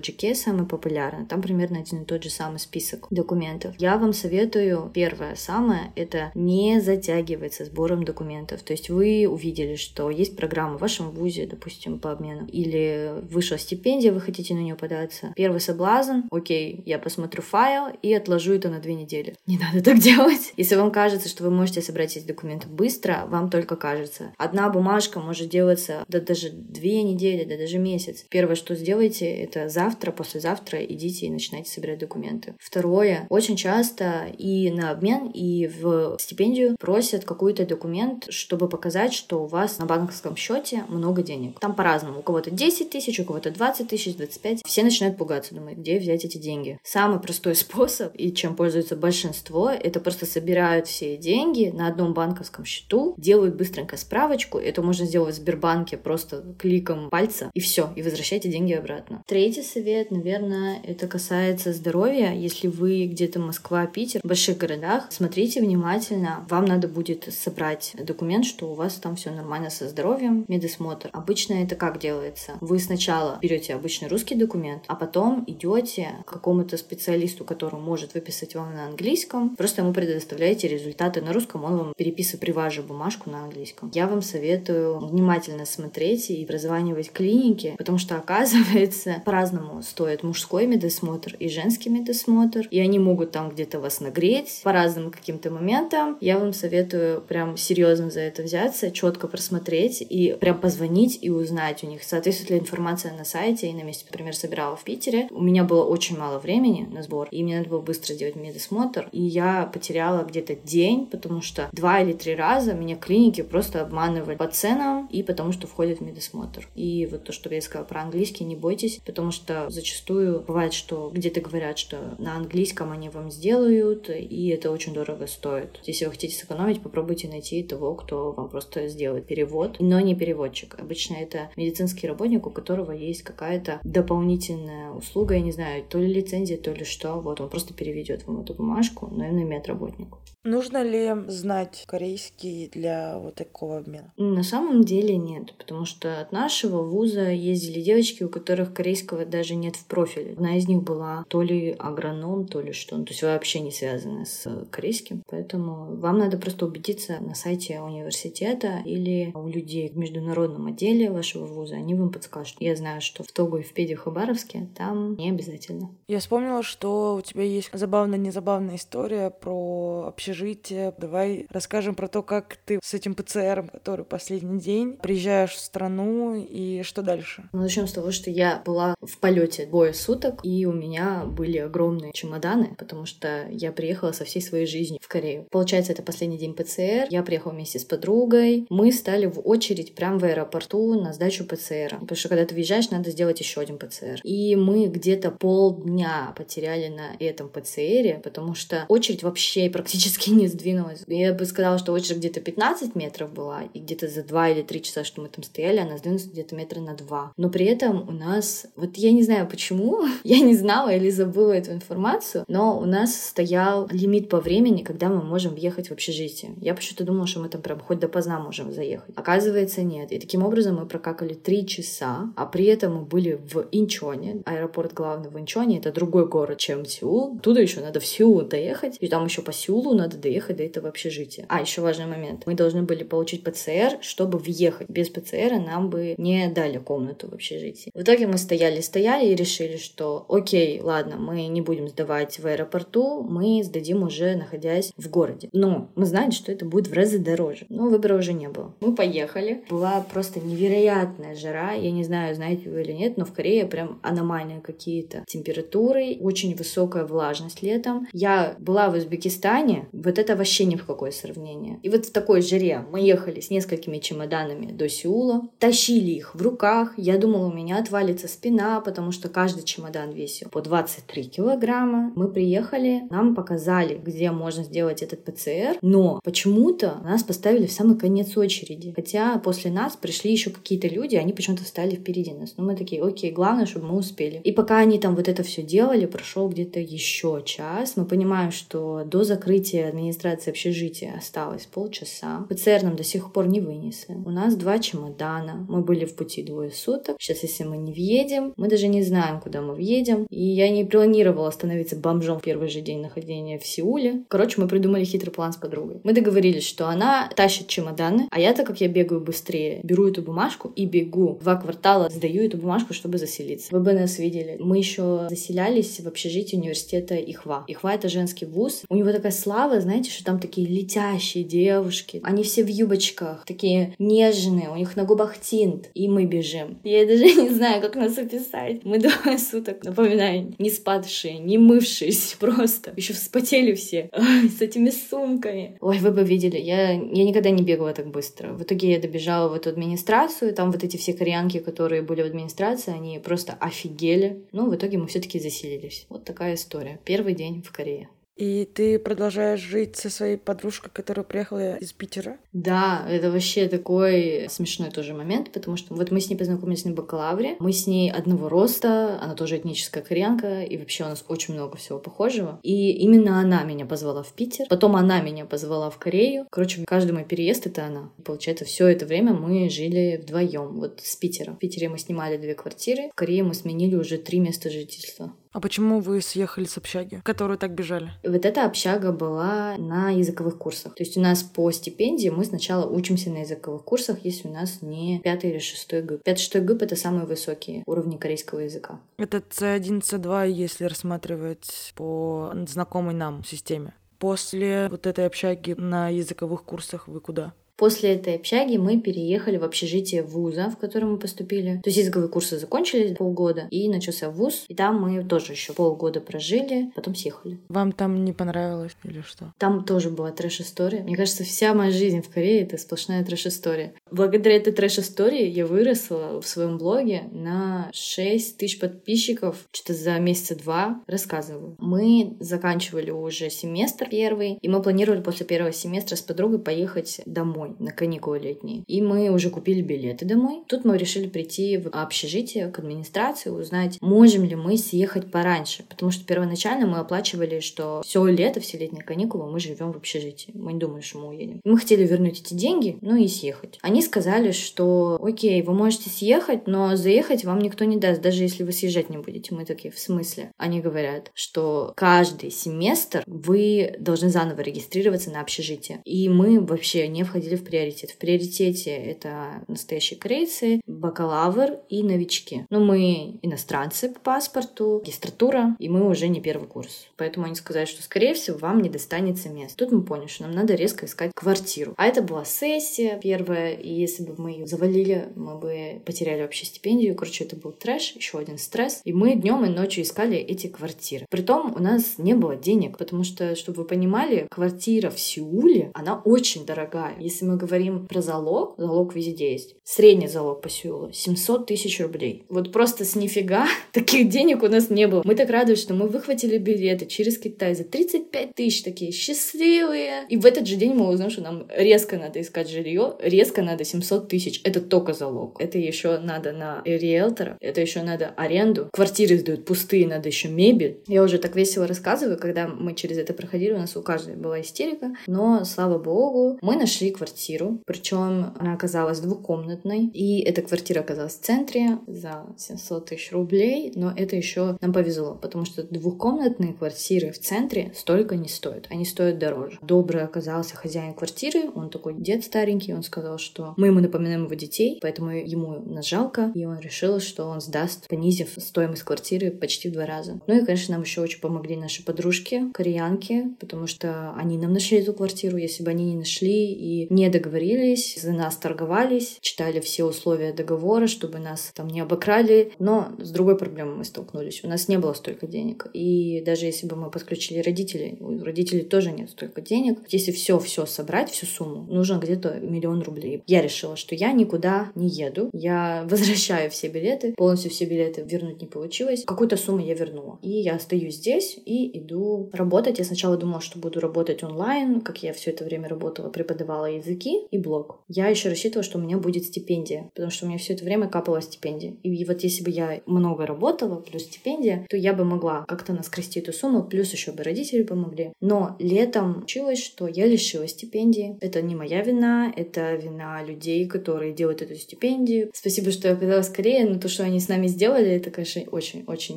[0.00, 3.74] GK самый популярный, там примерно один и тот же самый список документов.
[3.78, 8.51] Я вам советую, первое самое, это не затягивать сбором документов.
[8.60, 13.58] То есть вы увидели, что есть программа в вашем вузе, допустим, по обмену, или вышла
[13.58, 15.32] стипендия, вы хотите на нее податься.
[15.36, 19.34] Первый соблазн, окей, я посмотрю файл и отложу это на две недели.
[19.46, 20.52] Не надо так делать.
[20.56, 24.32] Если вам кажется, что вы можете собрать эти документы быстро, вам только кажется.
[24.38, 28.24] Одна бумажка может делаться да даже две недели, да даже месяц.
[28.28, 32.54] Первое, что сделайте, это завтра, послезавтра идите и начинайте собирать документы.
[32.58, 39.44] Второе, очень часто и на обмен, и в стипендию просят какой-то документ, чтобы показать, что
[39.44, 41.60] у вас на банковском счете много денег.
[41.60, 42.18] Там по-разному.
[42.18, 44.62] У кого-то 10 тысяч, у кого-то 20 тысяч, 25.
[44.66, 46.78] Все начинают пугаться, думают, где взять эти деньги.
[46.82, 52.64] Самый простой способ, и чем пользуется большинство, это просто собирают все деньги на одном банковском
[52.64, 54.58] счету, делают быстренько справочку.
[54.58, 59.22] Это можно сделать в Сбербанке просто кликом пальца, и все, и возвращайте деньги обратно.
[59.26, 62.34] Третий совет, наверное, это касается здоровья.
[62.34, 66.44] Если вы где-то Москва, Питер, в больших городах, смотрите внимательно.
[66.48, 67.92] Вам надо будет собрать
[68.32, 71.10] документ, что у вас там все нормально со здоровьем, медосмотр.
[71.12, 72.52] Обычно это как делается?
[72.60, 78.54] Вы сначала берете обычный русский документ, а потом идете к какому-то специалисту, который может выписать
[78.54, 79.54] вам на английском.
[79.56, 83.90] Просто ему предоставляете результаты на русском, он вам переписывает при вас же бумажку на английском.
[83.92, 91.34] Я вам советую внимательно смотреть и прозванивать клиники, потому что, оказывается, по-разному стоит мужской медосмотр
[91.38, 96.16] и женский медосмотр, и они могут там где-то вас нагреть по разным каким-то моментам.
[96.20, 101.82] Я вам советую прям серьезно за это взяться, четко просмотреть и прям позвонить и узнать
[101.82, 104.04] у них, соответствует ли информация на сайте и на месте.
[104.10, 105.28] Например, собирала в Питере.
[105.30, 109.08] У меня было очень мало времени на сбор, и мне надо было быстро сделать медосмотр,
[109.12, 114.36] и я потеряла где-то день, потому что два или три раза меня клиники просто обманывали
[114.36, 116.68] по ценам и потому что входит в медосмотр.
[116.74, 121.10] И вот то, что я сказала про английский, не бойтесь, потому что зачастую бывает, что
[121.12, 125.80] где-то говорят, что на английском они вам сделают, и это очень дорого стоит.
[125.84, 130.76] Если вы хотите сэкономить, попробуйте найти того, кто вам просто сделает перевод, но не переводчик.
[130.78, 136.12] Обычно это медицинский работник, у которого есть какая-то дополнительная услуга, я не знаю, то ли
[136.12, 137.20] лицензия, то ли что.
[137.20, 140.18] Вот он просто переведет вам эту бумажку, наверное, медработнику.
[140.44, 144.12] Нужно ли знать корейский для вот такого обмена?
[144.16, 149.54] На самом деле нет, потому что от нашего вуза ездили девочки, у которых корейского даже
[149.54, 150.32] нет в профиле.
[150.32, 153.70] Одна из них была то ли агроном, то ли что, ну, то есть вообще не
[153.70, 155.22] связана с корейским.
[155.28, 161.46] Поэтому вам надо просто убедиться на сайте университета или у людей в международном отделе вашего
[161.46, 162.56] вуза, они вам подскажут.
[162.58, 165.94] Я знаю, что в Тогу и в Педе Хабаровске там не обязательно.
[166.08, 170.94] Я вспомнила, что у тебя есть забавная-незабавная история про общение общежитие.
[170.98, 176.34] Давай расскажем про то, как ты с этим ПЦРом, который последний день, приезжаешь в страну
[176.34, 177.48] и что дальше?
[177.52, 181.58] Ну, начнем с того, что я была в полете двое суток, и у меня были
[181.58, 185.46] огромные чемоданы, потому что я приехала со всей своей жизнью в Корею.
[185.50, 187.08] Получается, это последний день ПЦР.
[187.10, 188.66] Я приехала вместе с подругой.
[188.70, 191.98] Мы стали в очередь прямо в аэропорту на сдачу ПЦР.
[192.00, 194.20] Потому что когда ты въезжаешь, надо сделать еще один ПЦР.
[194.24, 200.48] И мы где-то полдня потеряли на этом ПЦРе, потому что очередь вообще практически практически не
[200.48, 201.04] сдвинулась.
[201.06, 204.82] Я бы сказала, что очередь где-то 15 метров была, и где-то за 2 или 3
[204.82, 207.32] часа, что мы там стояли, она сдвинулась где-то метра на 2.
[207.36, 211.52] Но при этом у нас, вот я не знаю почему, я не знала или забыла
[211.52, 216.54] эту информацию, но у нас стоял лимит по времени, когда мы можем въехать в общежитие.
[216.60, 219.14] Я почему-то думала, что мы там прям хоть допоздна можем заехать.
[219.16, 220.12] Оказывается, нет.
[220.12, 224.42] И таким образом мы прокакали 3 часа, а при этом мы были в Инчоне.
[224.44, 227.38] Аэропорт главный в Инчоне, это другой город, чем Сеул.
[227.40, 230.88] Туда еще надо в Сеул доехать, и там еще по Сеулу надо доехать до этого
[230.88, 231.46] общежития.
[231.48, 232.42] А, еще важный момент.
[232.46, 234.88] Мы должны были получить ПЦР, чтобы въехать.
[234.88, 237.90] без ПЦР нам бы не дали комнату в общежитии.
[237.94, 243.22] В итоге мы стояли-стояли и решили, что окей, ладно, мы не будем сдавать в аэропорту,
[243.22, 245.48] мы сдадим уже находясь в городе.
[245.52, 247.66] Но мы знали, что это будет в разы дороже.
[247.68, 248.74] Но выбора уже не было.
[248.80, 249.64] Мы поехали.
[249.70, 251.72] Была просто невероятная жара.
[251.72, 256.54] Я не знаю, знаете вы или нет, но в Корее прям аномальные какие-то температуры, очень
[256.54, 258.08] высокая влажность летом.
[258.12, 261.78] Я была в Узбекистане, вот это вообще ни в какое сравнение.
[261.82, 266.42] И вот в такой жаре мы ехали с несколькими чемоданами до Сеула, тащили их в
[266.42, 266.94] руках.
[266.96, 272.12] Я думала, у меня отвалится спина, потому что каждый чемодан весил по 23 килограмма.
[272.16, 277.96] Мы приехали, нам показали, где можно сделать этот ПЦР, но почему-то нас поставили в самый
[277.96, 278.92] конец очереди.
[278.94, 282.54] Хотя после нас пришли еще какие-то люди, они почему-то встали впереди нас.
[282.56, 284.40] Но мы такие, окей, главное, чтобы мы успели.
[284.44, 287.96] И пока они там вот это все делали, прошел где-то еще час.
[287.96, 292.46] Мы понимаем, что до закрытия администрации общежития осталось полчаса.
[292.48, 294.14] ПЦР нам до сих пор не вынесли.
[294.14, 295.66] У нас два чемодана.
[295.68, 297.16] Мы были в пути двое суток.
[297.18, 300.26] Сейчас, если мы не въедем, мы даже не знаем, куда мы въедем.
[300.30, 304.24] И я не планировала становиться бомжом в первый же день нахождения в Сеуле.
[304.28, 306.00] Короче, мы придумали хитрый план с подругой.
[306.04, 310.22] Мы договорились, что она тащит чемоданы, а я, так как я бегаю быстрее, беру эту
[310.22, 311.38] бумажку и бегу.
[311.42, 313.68] Два квартала сдаю эту бумажку, чтобы заселиться.
[313.70, 314.56] Вы бы нас видели.
[314.58, 317.64] Мы еще заселялись в общежитии университета Ихва.
[317.68, 318.82] Ихва— это женский вуз.
[318.88, 322.20] У него такая слава, знаете, что там такие летящие девушки.
[322.22, 325.90] Они все в юбочках, такие нежные, у них на губах тинт.
[325.94, 326.78] И мы бежим.
[326.84, 328.84] Я даже не знаю, как нас описать.
[328.84, 332.92] Мы двое суток, напоминаю, не спадшие, не мывшись, просто.
[332.96, 334.10] Еще вспотели все.
[334.16, 335.76] Ой, с этими сумками.
[335.80, 338.52] Ой, вы бы видели, я, я никогда не бегала так быстро.
[338.52, 342.26] В итоге я добежала в эту администрацию, там вот эти все кореянки, которые были в
[342.26, 344.42] администрации, они просто офигели.
[344.52, 346.06] Ну, в итоге мы все-таки заселились.
[346.08, 346.98] Вот такая история.
[347.04, 348.08] Первый день в Корее.
[348.36, 352.38] И ты продолжаешь жить со своей подружкой, которая приехала из Питера?
[352.52, 356.92] Да, это вообще такой смешной тоже момент, потому что вот мы с ней познакомились на
[356.92, 361.54] бакалавре, мы с ней одного роста, она тоже этническая кореянка, и вообще у нас очень
[361.54, 362.58] много всего похожего.
[362.62, 366.46] И именно она меня позвала в Питер, потом она меня позвала в Корею.
[366.50, 368.10] Короче, каждый мой переезд— это она.
[368.24, 371.52] Получается, все это время мы жили вдвоем, вот с Питера.
[371.52, 375.32] В Питере мы снимали две квартиры, в Корее мы сменили уже три места жительства.
[375.52, 378.10] А почему вы съехали с общаги, в которую так бежали?
[378.24, 380.94] Вот эта общага была на языковых курсах.
[380.94, 384.80] То есть у нас по стипендии мы сначала учимся на языковых курсах, если у нас
[384.80, 386.22] не пятый или шестой ГИП.
[386.22, 388.98] Пятый, шестой ГИП— это самые высокие уровни корейского языка.
[389.18, 393.94] Это C1, C2, если рассматривать по знакомой нам системе.
[394.18, 397.52] После вот этой общаги на языковых курсах вы куда?
[397.76, 401.80] После этой общаги мы переехали в общежитие вуза, в котором мы поступили.
[401.82, 404.64] То есть языковые курсы закончились полгода, и начался вуз.
[404.68, 407.58] И там мы тоже еще полгода прожили, потом съехали.
[407.68, 409.52] Вам там не понравилось или что?
[409.58, 411.02] Там тоже была трэш-история.
[411.02, 413.94] Мне кажется, вся моя жизнь в Корее— это сплошная трэш-история.
[414.12, 419.56] Благодаря этой трэш-истории я выросла в своем блоге на 6 тысяч подписчиков.
[419.72, 421.76] Что-то за месяца два рассказываю.
[421.78, 427.74] Мы заканчивали уже семестр первый, и мы планировали после первого семестра с подругой поехать домой
[427.78, 428.84] на каникулы летние.
[428.86, 430.62] И мы уже купили билеты домой.
[430.68, 435.84] Тут мы решили прийти в общежитие, к администрации, узнать, можем ли мы съехать пораньше.
[435.88, 440.52] Потому что первоначально мы оплачивали, что все лето, все летние каникулы мы живем в общежитии.
[440.52, 441.62] Мы не думали, что мы уедем.
[441.64, 443.78] Мы хотели вернуть эти деньги, ну и съехать.
[443.80, 448.64] Они сказали, что окей, вы можете съехать, но заехать вам никто не даст, даже если
[448.64, 449.54] вы съезжать не будете.
[449.54, 450.50] Мы такие, в смысле?
[450.58, 456.00] Они говорят, что каждый семестр вы должны заново регистрироваться на общежитие.
[456.04, 458.10] И мы вообще не входили в приоритет.
[458.10, 462.66] В приоритете это настоящие корейцы, бакалавр и новички.
[462.70, 467.06] Но мы иностранцы по паспорту, регистратура, и мы уже не первый курс.
[467.16, 469.76] Поэтому они сказали, что, скорее всего, вам не достанется мест.
[469.76, 471.94] Тут мы поняли, что нам надо резко искать квартиру.
[471.96, 476.66] А это была сессия первая, и если бы мы ее завалили, мы бы потеряли вообще
[476.66, 477.14] стипендию.
[477.14, 479.00] Короче, это был трэш, еще один стресс.
[479.04, 481.26] И мы днем и ночью искали эти квартиры.
[481.30, 486.20] Притом у нас не было денег, потому что, чтобы вы понимали, квартира в Сеуле, она
[486.24, 487.14] очень дорогая.
[487.18, 489.76] Если мы говорим про залог, залог везде есть.
[489.84, 492.44] Средний залог по Сеулу 700 тысяч рублей.
[492.48, 495.22] Вот просто с нифига таких денег у нас не было.
[495.24, 500.26] Мы так радуемся, что мы выхватили билеты через Китай за 35 тысяч, такие счастливые.
[500.28, 503.84] И в этот же день мы узнаем, что нам резко надо искать жилье, резко надо
[503.84, 504.60] 700 тысяч.
[504.64, 505.60] Это только залог.
[505.60, 508.88] Это еще надо на риэлтора, это еще надо аренду.
[508.92, 511.02] Квартиры сдают пустые, надо еще мебель.
[511.06, 514.60] Я уже так весело рассказываю, когда мы через это проходили, у нас у каждой была
[514.60, 515.12] истерика.
[515.26, 517.80] Но, слава богу, мы нашли квартиру.
[517.86, 520.10] Причем она оказалась двухкомнатной.
[520.12, 523.92] И эта квартира оказалась в центре за 700 тысяч рублей.
[523.94, 528.86] Но это еще нам повезло, потому что двухкомнатные квартиры в центре столько не стоят.
[528.90, 529.78] Они стоят дороже.
[529.82, 531.70] Добрый оказался хозяин квартиры.
[531.74, 532.94] Он такой дед старенький.
[532.94, 536.78] Он сказал, что что мы ему напоминаем его детей, поэтому ему нас жалко, и он
[536.80, 540.40] решил, что он сдаст, понизив стоимость квартиры почти в два раза.
[540.46, 544.98] Ну и, конечно, нам еще очень помогли наши подружки, кореянки, потому что они нам нашли
[544.98, 545.56] эту квартиру.
[545.56, 551.06] Если бы они не нашли и не договорились, за нас торговались, читали все условия договора,
[551.06, 552.72] чтобы нас там не обокрали.
[552.78, 554.62] Но с другой проблемой мы столкнулись.
[554.64, 555.86] У нас не было столько денег.
[555.92, 560.00] И даже если бы мы подключили родителей, у родителей тоже нет столько денег.
[560.08, 563.42] Если все-все собрать, всю сумму, нужно где-то миллион рублей.
[563.52, 565.50] Я решила, что я никуда не еду.
[565.52, 567.34] Я возвращаю все билеты.
[567.36, 569.24] Полностью все билеты вернуть не получилось.
[569.26, 570.38] Какую-то сумму я вернула.
[570.40, 572.98] И я остаюсь здесь и иду работать.
[572.98, 577.46] Я сначала думала, что буду работать онлайн, как я все это время работала, преподавала языки
[577.50, 578.00] и блог.
[578.08, 581.08] Я еще рассчитывала, что у меня будет стипендия, потому что у меня все это время
[581.08, 581.96] капала стипендия.
[582.02, 586.40] И вот если бы я много работала, плюс стипендия, то я бы могла как-то наскрести
[586.40, 588.32] эту сумму, плюс еще бы родители помогли.
[588.40, 591.36] Но летом училась, что я лишилась стипендии.
[591.42, 595.50] Это не моя вина, это вина людей, которые делают эту стипендию.
[595.54, 599.36] Спасибо, что я оказалась скорее, но то, что они с нами сделали, это, конечно, очень-очень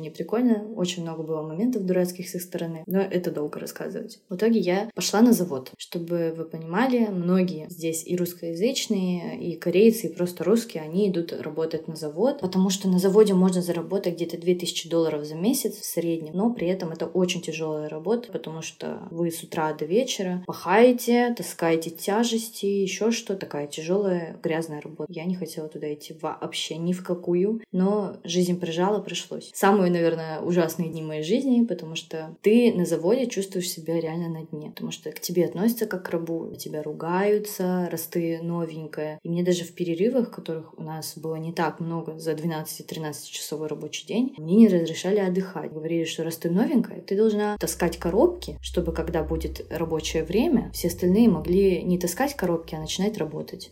[0.00, 0.66] неприкольно.
[0.74, 4.20] Очень много было моментов дурацких с их стороны, но это долго рассказывать.
[4.28, 5.72] В итоге я пошла на завод.
[5.78, 11.88] Чтобы вы понимали, многие здесь и русскоязычные, и корейцы, и просто русские, они идут работать
[11.88, 16.34] на завод, потому что на заводе можно заработать где-то 2000 долларов за месяц в среднем,
[16.34, 21.34] но при этом это очень тяжелая работа, потому что вы с утра до вечера пахаете,
[21.36, 23.95] таскаете тяжести, еще что, такая тяжелая
[24.42, 25.12] грязная работа.
[25.12, 29.50] Я не хотела туда идти вообще ни в какую, но жизнь прижала, пришлось.
[29.54, 34.44] Самые, наверное, ужасные дни моей жизни, потому что ты на заводе чувствуешь себя реально на
[34.44, 39.18] дне, потому что к тебе относятся как к рабу, тебя ругаются, раз ты новенькая.
[39.22, 43.68] И мне даже в перерывах, которых у нас было не так много за 12-13 часовой
[43.68, 45.72] рабочий день, мне не разрешали отдыхать.
[45.72, 50.88] Говорили, что раз ты новенькая, ты должна таскать коробки, чтобы когда будет рабочее время, все
[50.88, 53.70] остальные могли не таскать коробки, а начинать работать.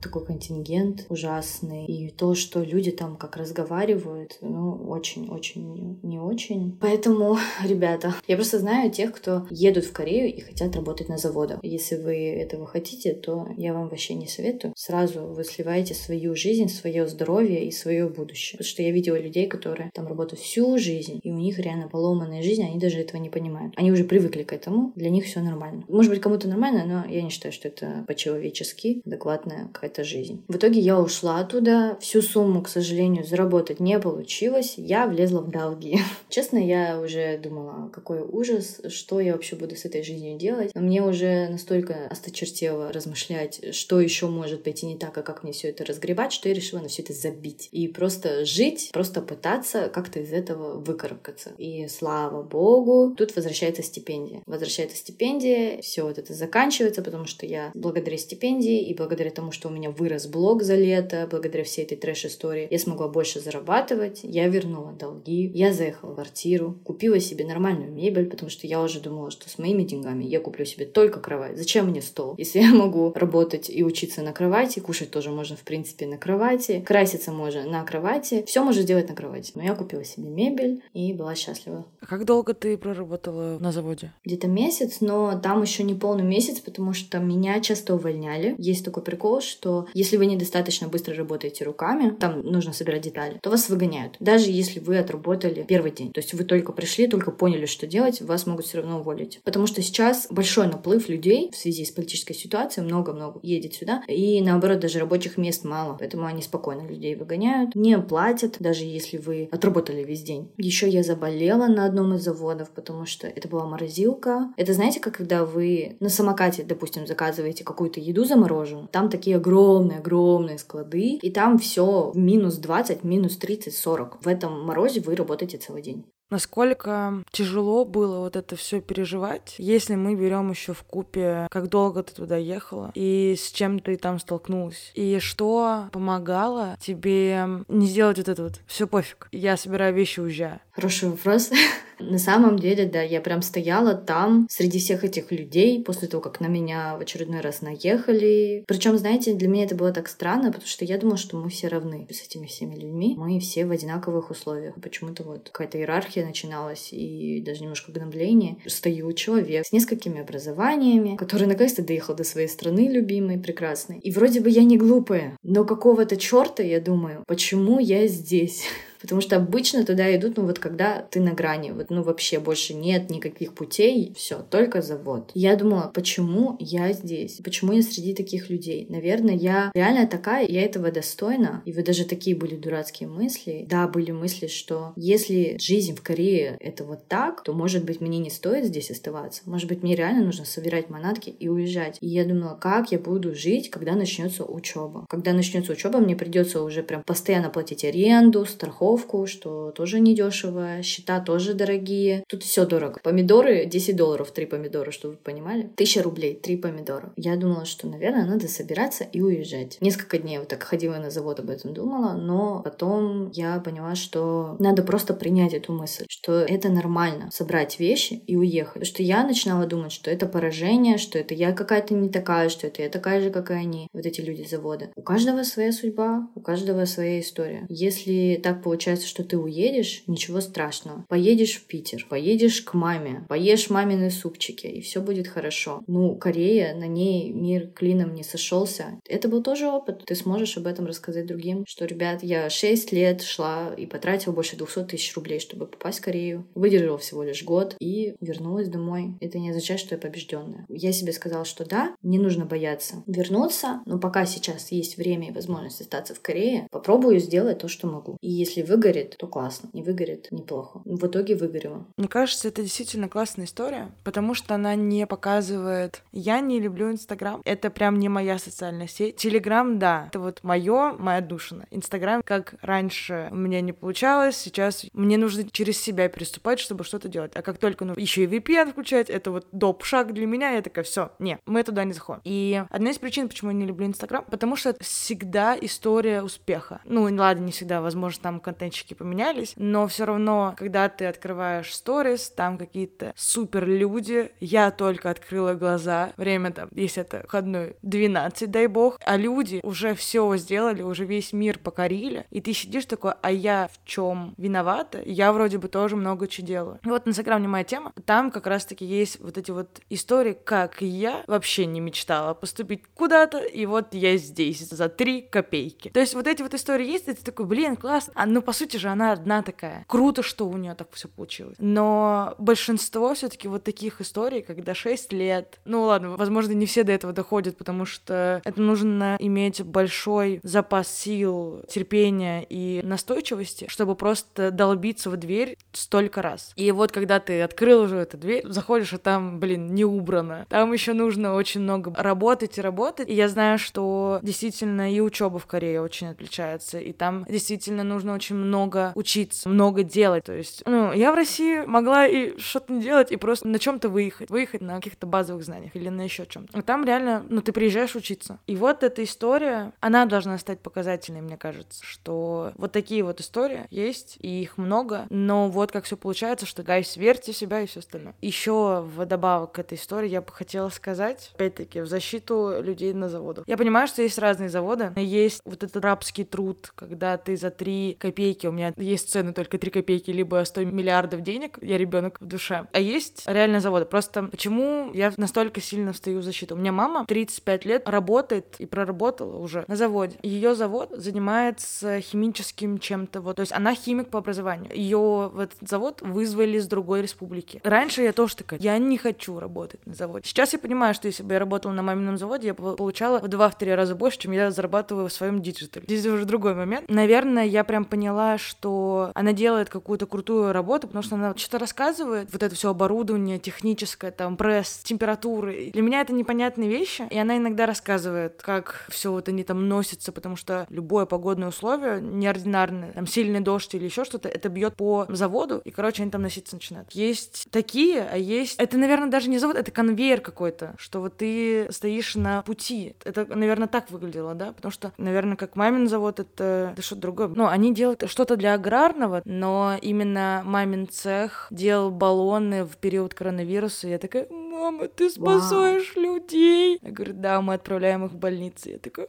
[0.00, 1.86] Такой контингент ужасный.
[1.86, 6.76] И то, что люди там как разговаривают, ну, очень-очень не очень.
[6.80, 11.58] Поэтому, ребята, я просто знаю тех, кто едут в Корею и хотят работать на заводах.
[11.62, 14.72] Если вы этого хотите, то я вам вообще не советую.
[14.76, 18.58] Сразу вы сливаете свою жизнь, свое здоровье и свое будущее.
[18.58, 22.42] Потому что я видела людей, которые там работают всю жизнь, и у них реально поломанная
[22.42, 23.74] жизнь, они даже этого не понимают.
[23.76, 25.84] Они уже привыкли к этому, для них все нормально.
[25.88, 29.02] Может быть, кому-то нормально, но я не считаю, что это по-человечески
[29.48, 30.44] адекватная какая-то жизнь.
[30.48, 35.50] В итоге я ушла оттуда, всю сумму, к сожалению, заработать не получилось, я влезла в
[35.50, 36.00] долги.
[36.28, 40.74] Честно, я уже думала, какой ужас, что я вообще буду с этой жизнью делать.
[40.74, 45.68] Мне уже настолько осточертело размышлять, что еще может пойти не так, а как мне все
[45.68, 47.68] это разгребать, что я решила на все это забить.
[47.72, 51.50] И просто жить, просто пытаться как-то из этого выкарабкаться.
[51.58, 54.42] И слава богу, тут возвращается стипендия.
[54.46, 59.68] Возвращается стипендия, все вот это заканчивается, потому что я благодаря стипендии и благодаря тому, что
[59.68, 64.48] у меня вырос блог за лето, благодаря всей этой трэш-истории, я смогла больше зарабатывать, я
[64.48, 69.30] вернула долги, я заехала в квартиру, купила себе нормальную мебель, потому что я уже думала,
[69.30, 71.56] что с моими деньгами я куплю себе только кровать.
[71.56, 72.34] Зачем мне стол?
[72.36, 76.82] Если я могу работать и учиться на кровати, кушать тоже можно, в принципе, на кровати,
[76.84, 79.52] краситься можно на кровати, все можно сделать на кровати.
[79.54, 81.84] Но я купила себе мебель и была счастлива.
[82.00, 84.12] А как долго ты проработала на заводе?
[84.24, 88.56] Где-то месяц, но там еще не полный месяц, потому что меня часто увольняли.
[88.58, 93.50] Есть такой прикол, что если вы недостаточно быстро работаете руками, там нужно собирать детали, то
[93.50, 94.16] вас выгоняют.
[94.20, 96.12] Даже если вы отработали первый день.
[96.12, 99.40] То есть вы только пришли, только поняли, что делать, вас могут все равно уволить.
[99.42, 104.40] Потому что сейчас большой наплыв людей в связи с политической ситуацией, много-много едет сюда, и
[104.40, 109.48] наоборот, даже рабочих мест мало, поэтому они спокойно людей выгоняют, не платят, даже если вы
[109.50, 110.52] отработали весь день.
[110.58, 114.52] Еще я заболела на одном из заводов, потому что это была морозилка.
[114.56, 120.58] Это знаете, как когда вы на самокате, допустим, заказываете какую-то еду замороженную, там такие огромные-огромные
[120.58, 124.24] склады, и там все минус 20, минус 30, 40.
[124.24, 126.04] В этом морозе вы работаете целый день.
[126.30, 132.02] Насколько тяжело было вот это все переживать, если мы берем еще в купе, как долго
[132.02, 138.18] ты туда ехала и с чем ты там столкнулась, и что помогало тебе не сделать
[138.18, 140.60] вот это вот все пофиг, я собираю вещи, уезжаю.
[140.72, 141.50] Хороший вопрос.
[142.00, 146.40] На самом деле, да, я прям стояла там среди всех этих людей после того, как
[146.40, 148.64] на меня в очередной раз наехали.
[148.66, 151.68] Причем, знаете, для меня это было так странно, потому что я думала, что мы все
[151.68, 153.14] равны с этими всеми людьми.
[153.16, 154.74] Мы все в одинаковых условиях.
[154.80, 158.56] Почему-то вот какая-то иерархия начиналась и даже немножко гнобление.
[158.66, 163.98] Стою человек с несколькими образованиями, который наконец-то доехал до своей страны любимой, прекрасной.
[163.98, 168.64] И вроде бы я не глупая, но какого-то черта я думаю, почему я здесь?
[169.00, 172.74] Потому что обычно туда идут, ну вот когда ты на грани, вот ну вообще больше
[172.74, 175.30] нет никаких путей, все, только завод.
[175.34, 177.40] Я думала, почему я здесь?
[177.44, 178.86] Почему я среди таких людей?
[178.88, 181.62] Наверное, я реально такая, я этого достойна.
[181.64, 183.66] И вот даже такие были дурацкие мысли.
[183.68, 188.18] Да, были мысли, что если жизнь в Корее это вот так, то, может быть, мне
[188.18, 189.42] не стоит здесь оставаться.
[189.46, 191.98] Может быть, мне реально нужно собирать манатки и уезжать.
[192.00, 195.06] И я думала, как я буду жить, когда начнется учеба.
[195.08, 198.87] Когда начнется учеба, мне придется уже прям постоянно платить аренду, страховку,
[199.26, 202.24] что тоже недешево, счета тоже дорогие.
[202.28, 203.00] Тут все дорого.
[203.02, 205.70] Помидоры 10 долларов, 3 помидора, чтобы вы понимали.
[205.76, 207.12] Тысяча рублей, 3 помидора.
[207.16, 209.78] Я думала, что, наверное, надо собираться и уезжать.
[209.80, 214.56] Несколько дней вот так ходила на завод об этом думала, но потом я поняла, что
[214.58, 218.74] надо просто принять эту мысль, что это нормально собрать вещи и уехать.
[218.74, 222.66] Потому что я начинала думать, что это поражение, что это я какая-то не такая, что
[222.66, 224.90] это я такая же, как и они, вот эти люди завода.
[224.96, 227.66] У каждого своя судьба, у каждого своя история.
[227.68, 231.04] Если так получается, что ты уедешь, ничего страшного.
[231.08, 235.82] Поедешь в Питер, поедешь к маме, поешь мамины супчики, и все будет хорошо.
[235.88, 239.00] Ну, Корея, на ней мир клином не сошелся.
[239.04, 240.04] Это был тоже опыт.
[240.06, 244.56] Ты сможешь об этом рассказать другим, что, ребят, я 6 лет шла и потратила больше
[244.56, 246.46] 200 тысяч рублей, чтобы попасть в Корею.
[246.54, 249.16] Выдержала всего лишь год и вернулась домой.
[249.20, 250.66] Это не означает, что я побежденная.
[250.68, 255.34] Я себе сказала, что да, не нужно бояться вернуться, но пока сейчас есть время и
[255.34, 258.16] возможность остаться в Корее, попробую сделать то, что могу.
[258.20, 259.70] И если выгорит, то классно.
[259.72, 260.80] Не выгорит, неплохо.
[260.84, 261.86] В итоге выгорела.
[261.96, 266.02] Мне кажется, это действительно классная история, потому что она не показывает...
[266.12, 267.40] Я не люблю Инстаграм.
[267.44, 269.16] Это прям не моя социальная сеть.
[269.16, 271.66] Телеграм, да, это вот мое, моя душина.
[271.70, 277.08] Инстаграм, как раньше у меня не получалось, сейчас мне нужно через себя переступать, чтобы что-то
[277.08, 277.32] делать.
[277.34, 280.62] А как только ну, еще и VPN включать, это вот доп шаг для меня, я
[280.62, 282.20] такая, все, не, мы туда не заходим.
[282.24, 286.80] И одна из причин, почему я не люблю Инстаграм, потому что это всегда история успеха.
[286.84, 292.28] Ну, ладно, не всегда, возможно, там контентчики поменялись, но все равно, когда ты открываешь сторис,
[292.30, 298.66] там какие-то супер люди, я только открыла глаза, время там, если это входной 12, дай
[298.66, 303.30] бог, а люди уже все сделали, уже весь мир покорили, и ты сидишь такой, а
[303.30, 305.00] я в чем виновата?
[305.04, 306.80] Я вроде бы тоже много чего делаю.
[306.84, 311.22] Вот Инстаграм не моя тема, там как раз-таки есть вот эти вот истории, как я
[311.26, 315.90] вообще не мечтала поступить куда-то, и вот я здесь за три копейки.
[315.90, 318.12] То есть вот эти вот истории есть, и ты такой, блин, классно.
[318.16, 319.84] А ну, по сути же, она одна такая.
[319.88, 321.56] Круто, что у нее так все получилось.
[321.58, 326.92] Но большинство все-таки вот таких историй, когда 6 лет, ну ладно, возможно, не все до
[326.92, 334.50] этого доходят, потому что это нужно иметь большой запас сил, терпения и настойчивости, чтобы просто
[334.50, 336.54] долбиться в дверь столько раз.
[336.56, 340.46] И вот когда ты открыл уже эту дверь, заходишь, а там, блин, не убрано.
[340.48, 343.10] Там еще нужно очень много работать и работать.
[343.10, 348.14] И я знаю, что действительно и учеба в Корее очень отличается, и там действительно нужно
[348.14, 350.24] очень много учиться, много делать.
[350.24, 353.88] То есть, ну, я в России могла и что-то не делать, и просто на чем-то
[353.88, 356.58] выехать, выехать на каких-то базовых знаниях или на еще чем-то.
[356.58, 358.38] А там реально, ну, ты приезжаешь учиться.
[358.46, 363.66] И вот эта история, она должна стать показательной, мне кажется, что вот такие вот истории
[363.70, 367.66] есть, и их много, но вот как все получается, что, гайс, верьте в себя и
[367.66, 368.14] все остальное.
[368.20, 373.44] Еще вдобавок к этой истории я бы хотела сказать, опять-таки, в защиту людей на заводах.
[373.46, 374.92] Я понимаю, что есть разные заводы.
[374.96, 379.58] Есть вот этот рабский труд, когда ты за три копейки, у меня есть цены только
[379.58, 382.66] три копейки, либо 100 миллиардов денег, я ребенок в душе.
[382.72, 383.84] А есть реальные заводы.
[383.84, 386.54] Просто почему я настолько сильно встаю в защиту?
[386.54, 390.16] У меня мама 35 лет работает и проработала уже на заводе.
[390.22, 393.20] Ее завод занимается химическим чем-то.
[393.20, 393.36] Вот.
[393.36, 394.74] То есть она химик по образованию.
[394.74, 397.60] Ее в этот завод вызвали с другой республики.
[397.64, 400.28] Раньше я тоже такая, я не хочу работать на заводе.
[400.28, 403.74] Сейчас я понимаю, что если бы я работала на мамином заводе, я получала в два-три
[403.74, 405.84] раза больше, чем я зарабатываю в своем digital е.
[405.86, 406.88] Здесь уже другой момент.
[406.88, 412.32] Наверное, я прям поняла, что она делает какую-то крутую работу, потому что она что-то рассказывает,
[412.32, 415.70] вот это все оборудование техническое, там, пресс, температуры.
[415.72, 420.12] Для меня это непонятные вещи, и она иногда рассказывает, как все вот они там носятся,
[420.12, 425.06] потому что любое погодное условие, неординарное, там, сильный дождь или еще что-то, это бьет по
[425.08, 426.90] заводу, и, короче, они там носиться начинают.
[426.92, 428.58] Есть такие, а есть...
[428.58, 432.94] Это, наверное, даже не завод, это конвейер какой-то, что вот ты стоишь на пути.
[433.04, 434.52] Это, наверное, так выглядело, да?
[434.52, 437.28] Потому что, наверное, как мамин завод, это, это что-то другое.
[437.28, 443.88] Ну, они делают что-то для аграрного, но именно мамин цех делал баллоны в период коронавируса.
[443.88, 446.04] Я такая, мама, ты спасаешь Вау.
[446.04, 446.78] людей.
[446.82, 448.70] Я говорю, да, мы отправляем их в больницы.
[448.70, 449.08] Я такая,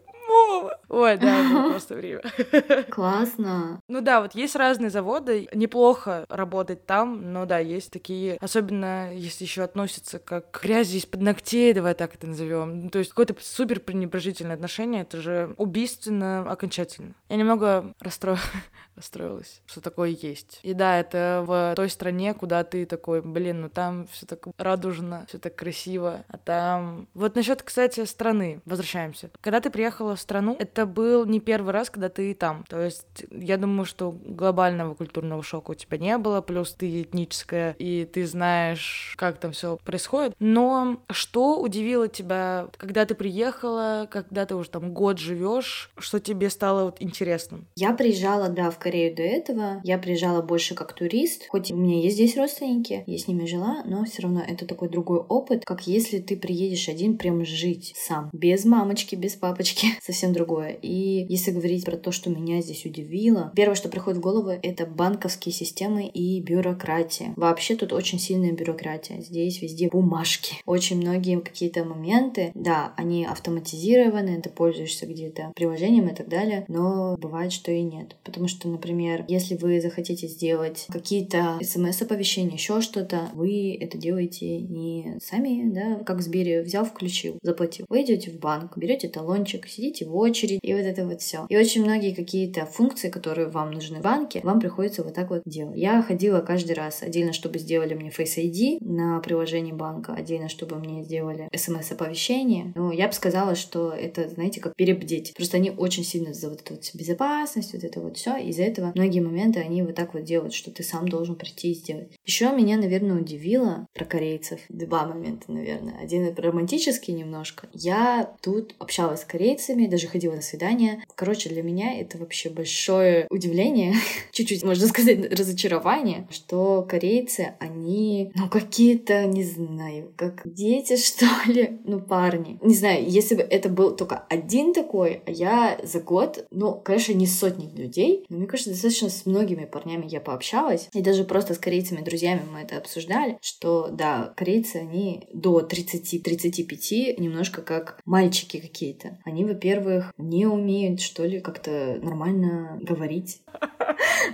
[0.49, 0.79] Вова.
[0.89, 2.21] Ой, да, было просто время.
[2.89, 3.81] Классно.
[3.87, 9.43] Ну да, вот есть разные заводы, неплохо работать там, но да, есть такие, особенно если
[9.43, 12.83] еще относятся как к грязи из-под ногтей, давай так это назовем.
[12.83, 17.13] Ну, то есть какое-то супер пренебрежительное отношение, это же убийственно окончательно.
[17.29, 18.37] Я немного расстро...
[18.95, 20.59] расстроилась, что такое есть.
[20.63, 25.25] И да, это в той стране, куда ты такой, блин, ну там все так радужно,
[25.27, 27.07] все так красиво, а там...
[27.13, 29.29] Вот насчет, кстати, страны, возвращаемся.
[29.41, 32.65] Когда ты приехала в страну, это был не первый раз, когда ты там.
[32.69, 37.75] То есть я думаю, что глобального культурного шока у тебя не было, плюс ты этническая,
[37.79, 40.33] и ты знаешь, как там все происходит.
[40.39, 46.49] Но что удивило тебя, когда ты приехала, когда ты уже там год живешь, что тебе
[46.49, 47.67] стало вот интересным?
[47.75, 49.81] Я приезжала, да, в Корею до этого.
[49.83, 53.83] Я приезжала больше как турист, хоть у меня есть здесь родственники, я с ними жила,
[53.85, 58.29] но все равно это такой другой опыт, как если ты приедешь один прям жить сам,
[58.33, 60.77] без мамочки, без папочки, совсем другое.
[60.81, 64.85] И если говорить про то, что меня здесь удивило, первое, что приходит в голову, это
[64.85, 67.33] банковские системы и бюрократия.
[67.35, 69.21] Вообще тут очень сильная бюрократия.
[69.21, 70.55] Здесь везде бумажки.
[70.65, 77.17] Очень многие какие-то моменты, да, они автоматизированы, ты пользуешься где-то приложением и так далее, но
[77.17, 78.15] бывает, что и нет.
[78.23, 85.17] Потому что, например, если вы захотите сделать какие-то смс-оповещения, еще что-то, вы это делаете не
[85.23, 87.85] сами, да, как в Сбере взял, включил, заплатил.
[87.89, 91.45] Вы идете в банк, берете талончик, сидите в очередь, и вот это вот все.
[91.49, 95.41] И очень многие какие-то функции, которые вам нужны в банке, вам приходится вот так вот
[95.45, 95.77] делать.
[95.77, 100.77] Я ходила каждый раз отдельно, чтобы сделали мне Face ID на приложении банка, отдельно, чтобы
[100.77, 102.73] мне сделали смс-оповещение.
[102.75, 105.33] Ну, я бы сказала, что это, знаете, как перебдеть.
[105.35, 108.37] Просто они очень сильно за вот эту вот безопасность, вот это вот все.
[108.37, 111.75] Из-за этого многие моменты они вот так вот делают, что ты сам должен прийти и
[111.75, 112.11] сделать.
[112.25, 114.59] Еще меня, наверное, удивило про корейцев.
[114.69, 115.97] Два момента, наверное.
[116.01, 117.67] Один романтический немножко.
[117.73, 121.03] Я тут общалась с корейцами, даже ходила на свидания.
[121.15, 123.95] Короче, для меня это вообще большое удивление,
[124.31, 131.79] чуть-чуть, можно сказать, разочарование, что корейцы, они, ну, какие-то, не знаю, как дети, что ли,
[131.85, 132.59] ну, парни.
[132.61, 137.13] Не знаю, если бы это был только один такой, а я за год, ну, конечно,
[137.13, 141.53] не сотни людей, но мне кажется, достаточно с многими парнями я пообщалась, и даже просто
[141.53, 148.59] с корейцами, друзьями мы это обсуждали, что, да, корейцы, они до 30-35 немножко как мальчики
[148.59, 149.17] какие-то.
[149.25, 153.41] Они, во-первых, не умеют, что ли, как-то нормально говорить.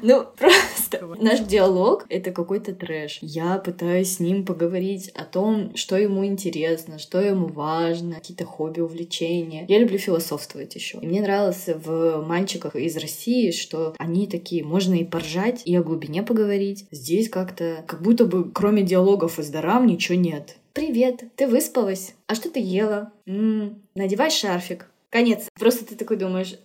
[0.01, 3.20] Ну, просто наш диалог— это какой-то трэш.
[3.22, 8.82] Я пытаюсь с ним поговорить о том, что ему интересно, что ему важно, какие-то хобби,
[8.82, 9.66] увлечения.
[9.68, 10.99] Я люблю философствовать еще.
[10.99, 15.84] И мне нравилось в мальчиках из России, что они такие, можно и поржать, и о
[15.84, 16.86] глубине поговорить.
[16.91, 20.57] Здесь как-то, как будто бы кроме диалогов из дарам ничего нет.
[20.74, 22.16] Привет, ты выспалась?
[22.28, 23.13] А что ты ела?
[23.26, 24.89] М-м, надевай шарфик.
[25.16, 25.47] Конец.
[25.57, 26.55] Просто ты такой думаешь,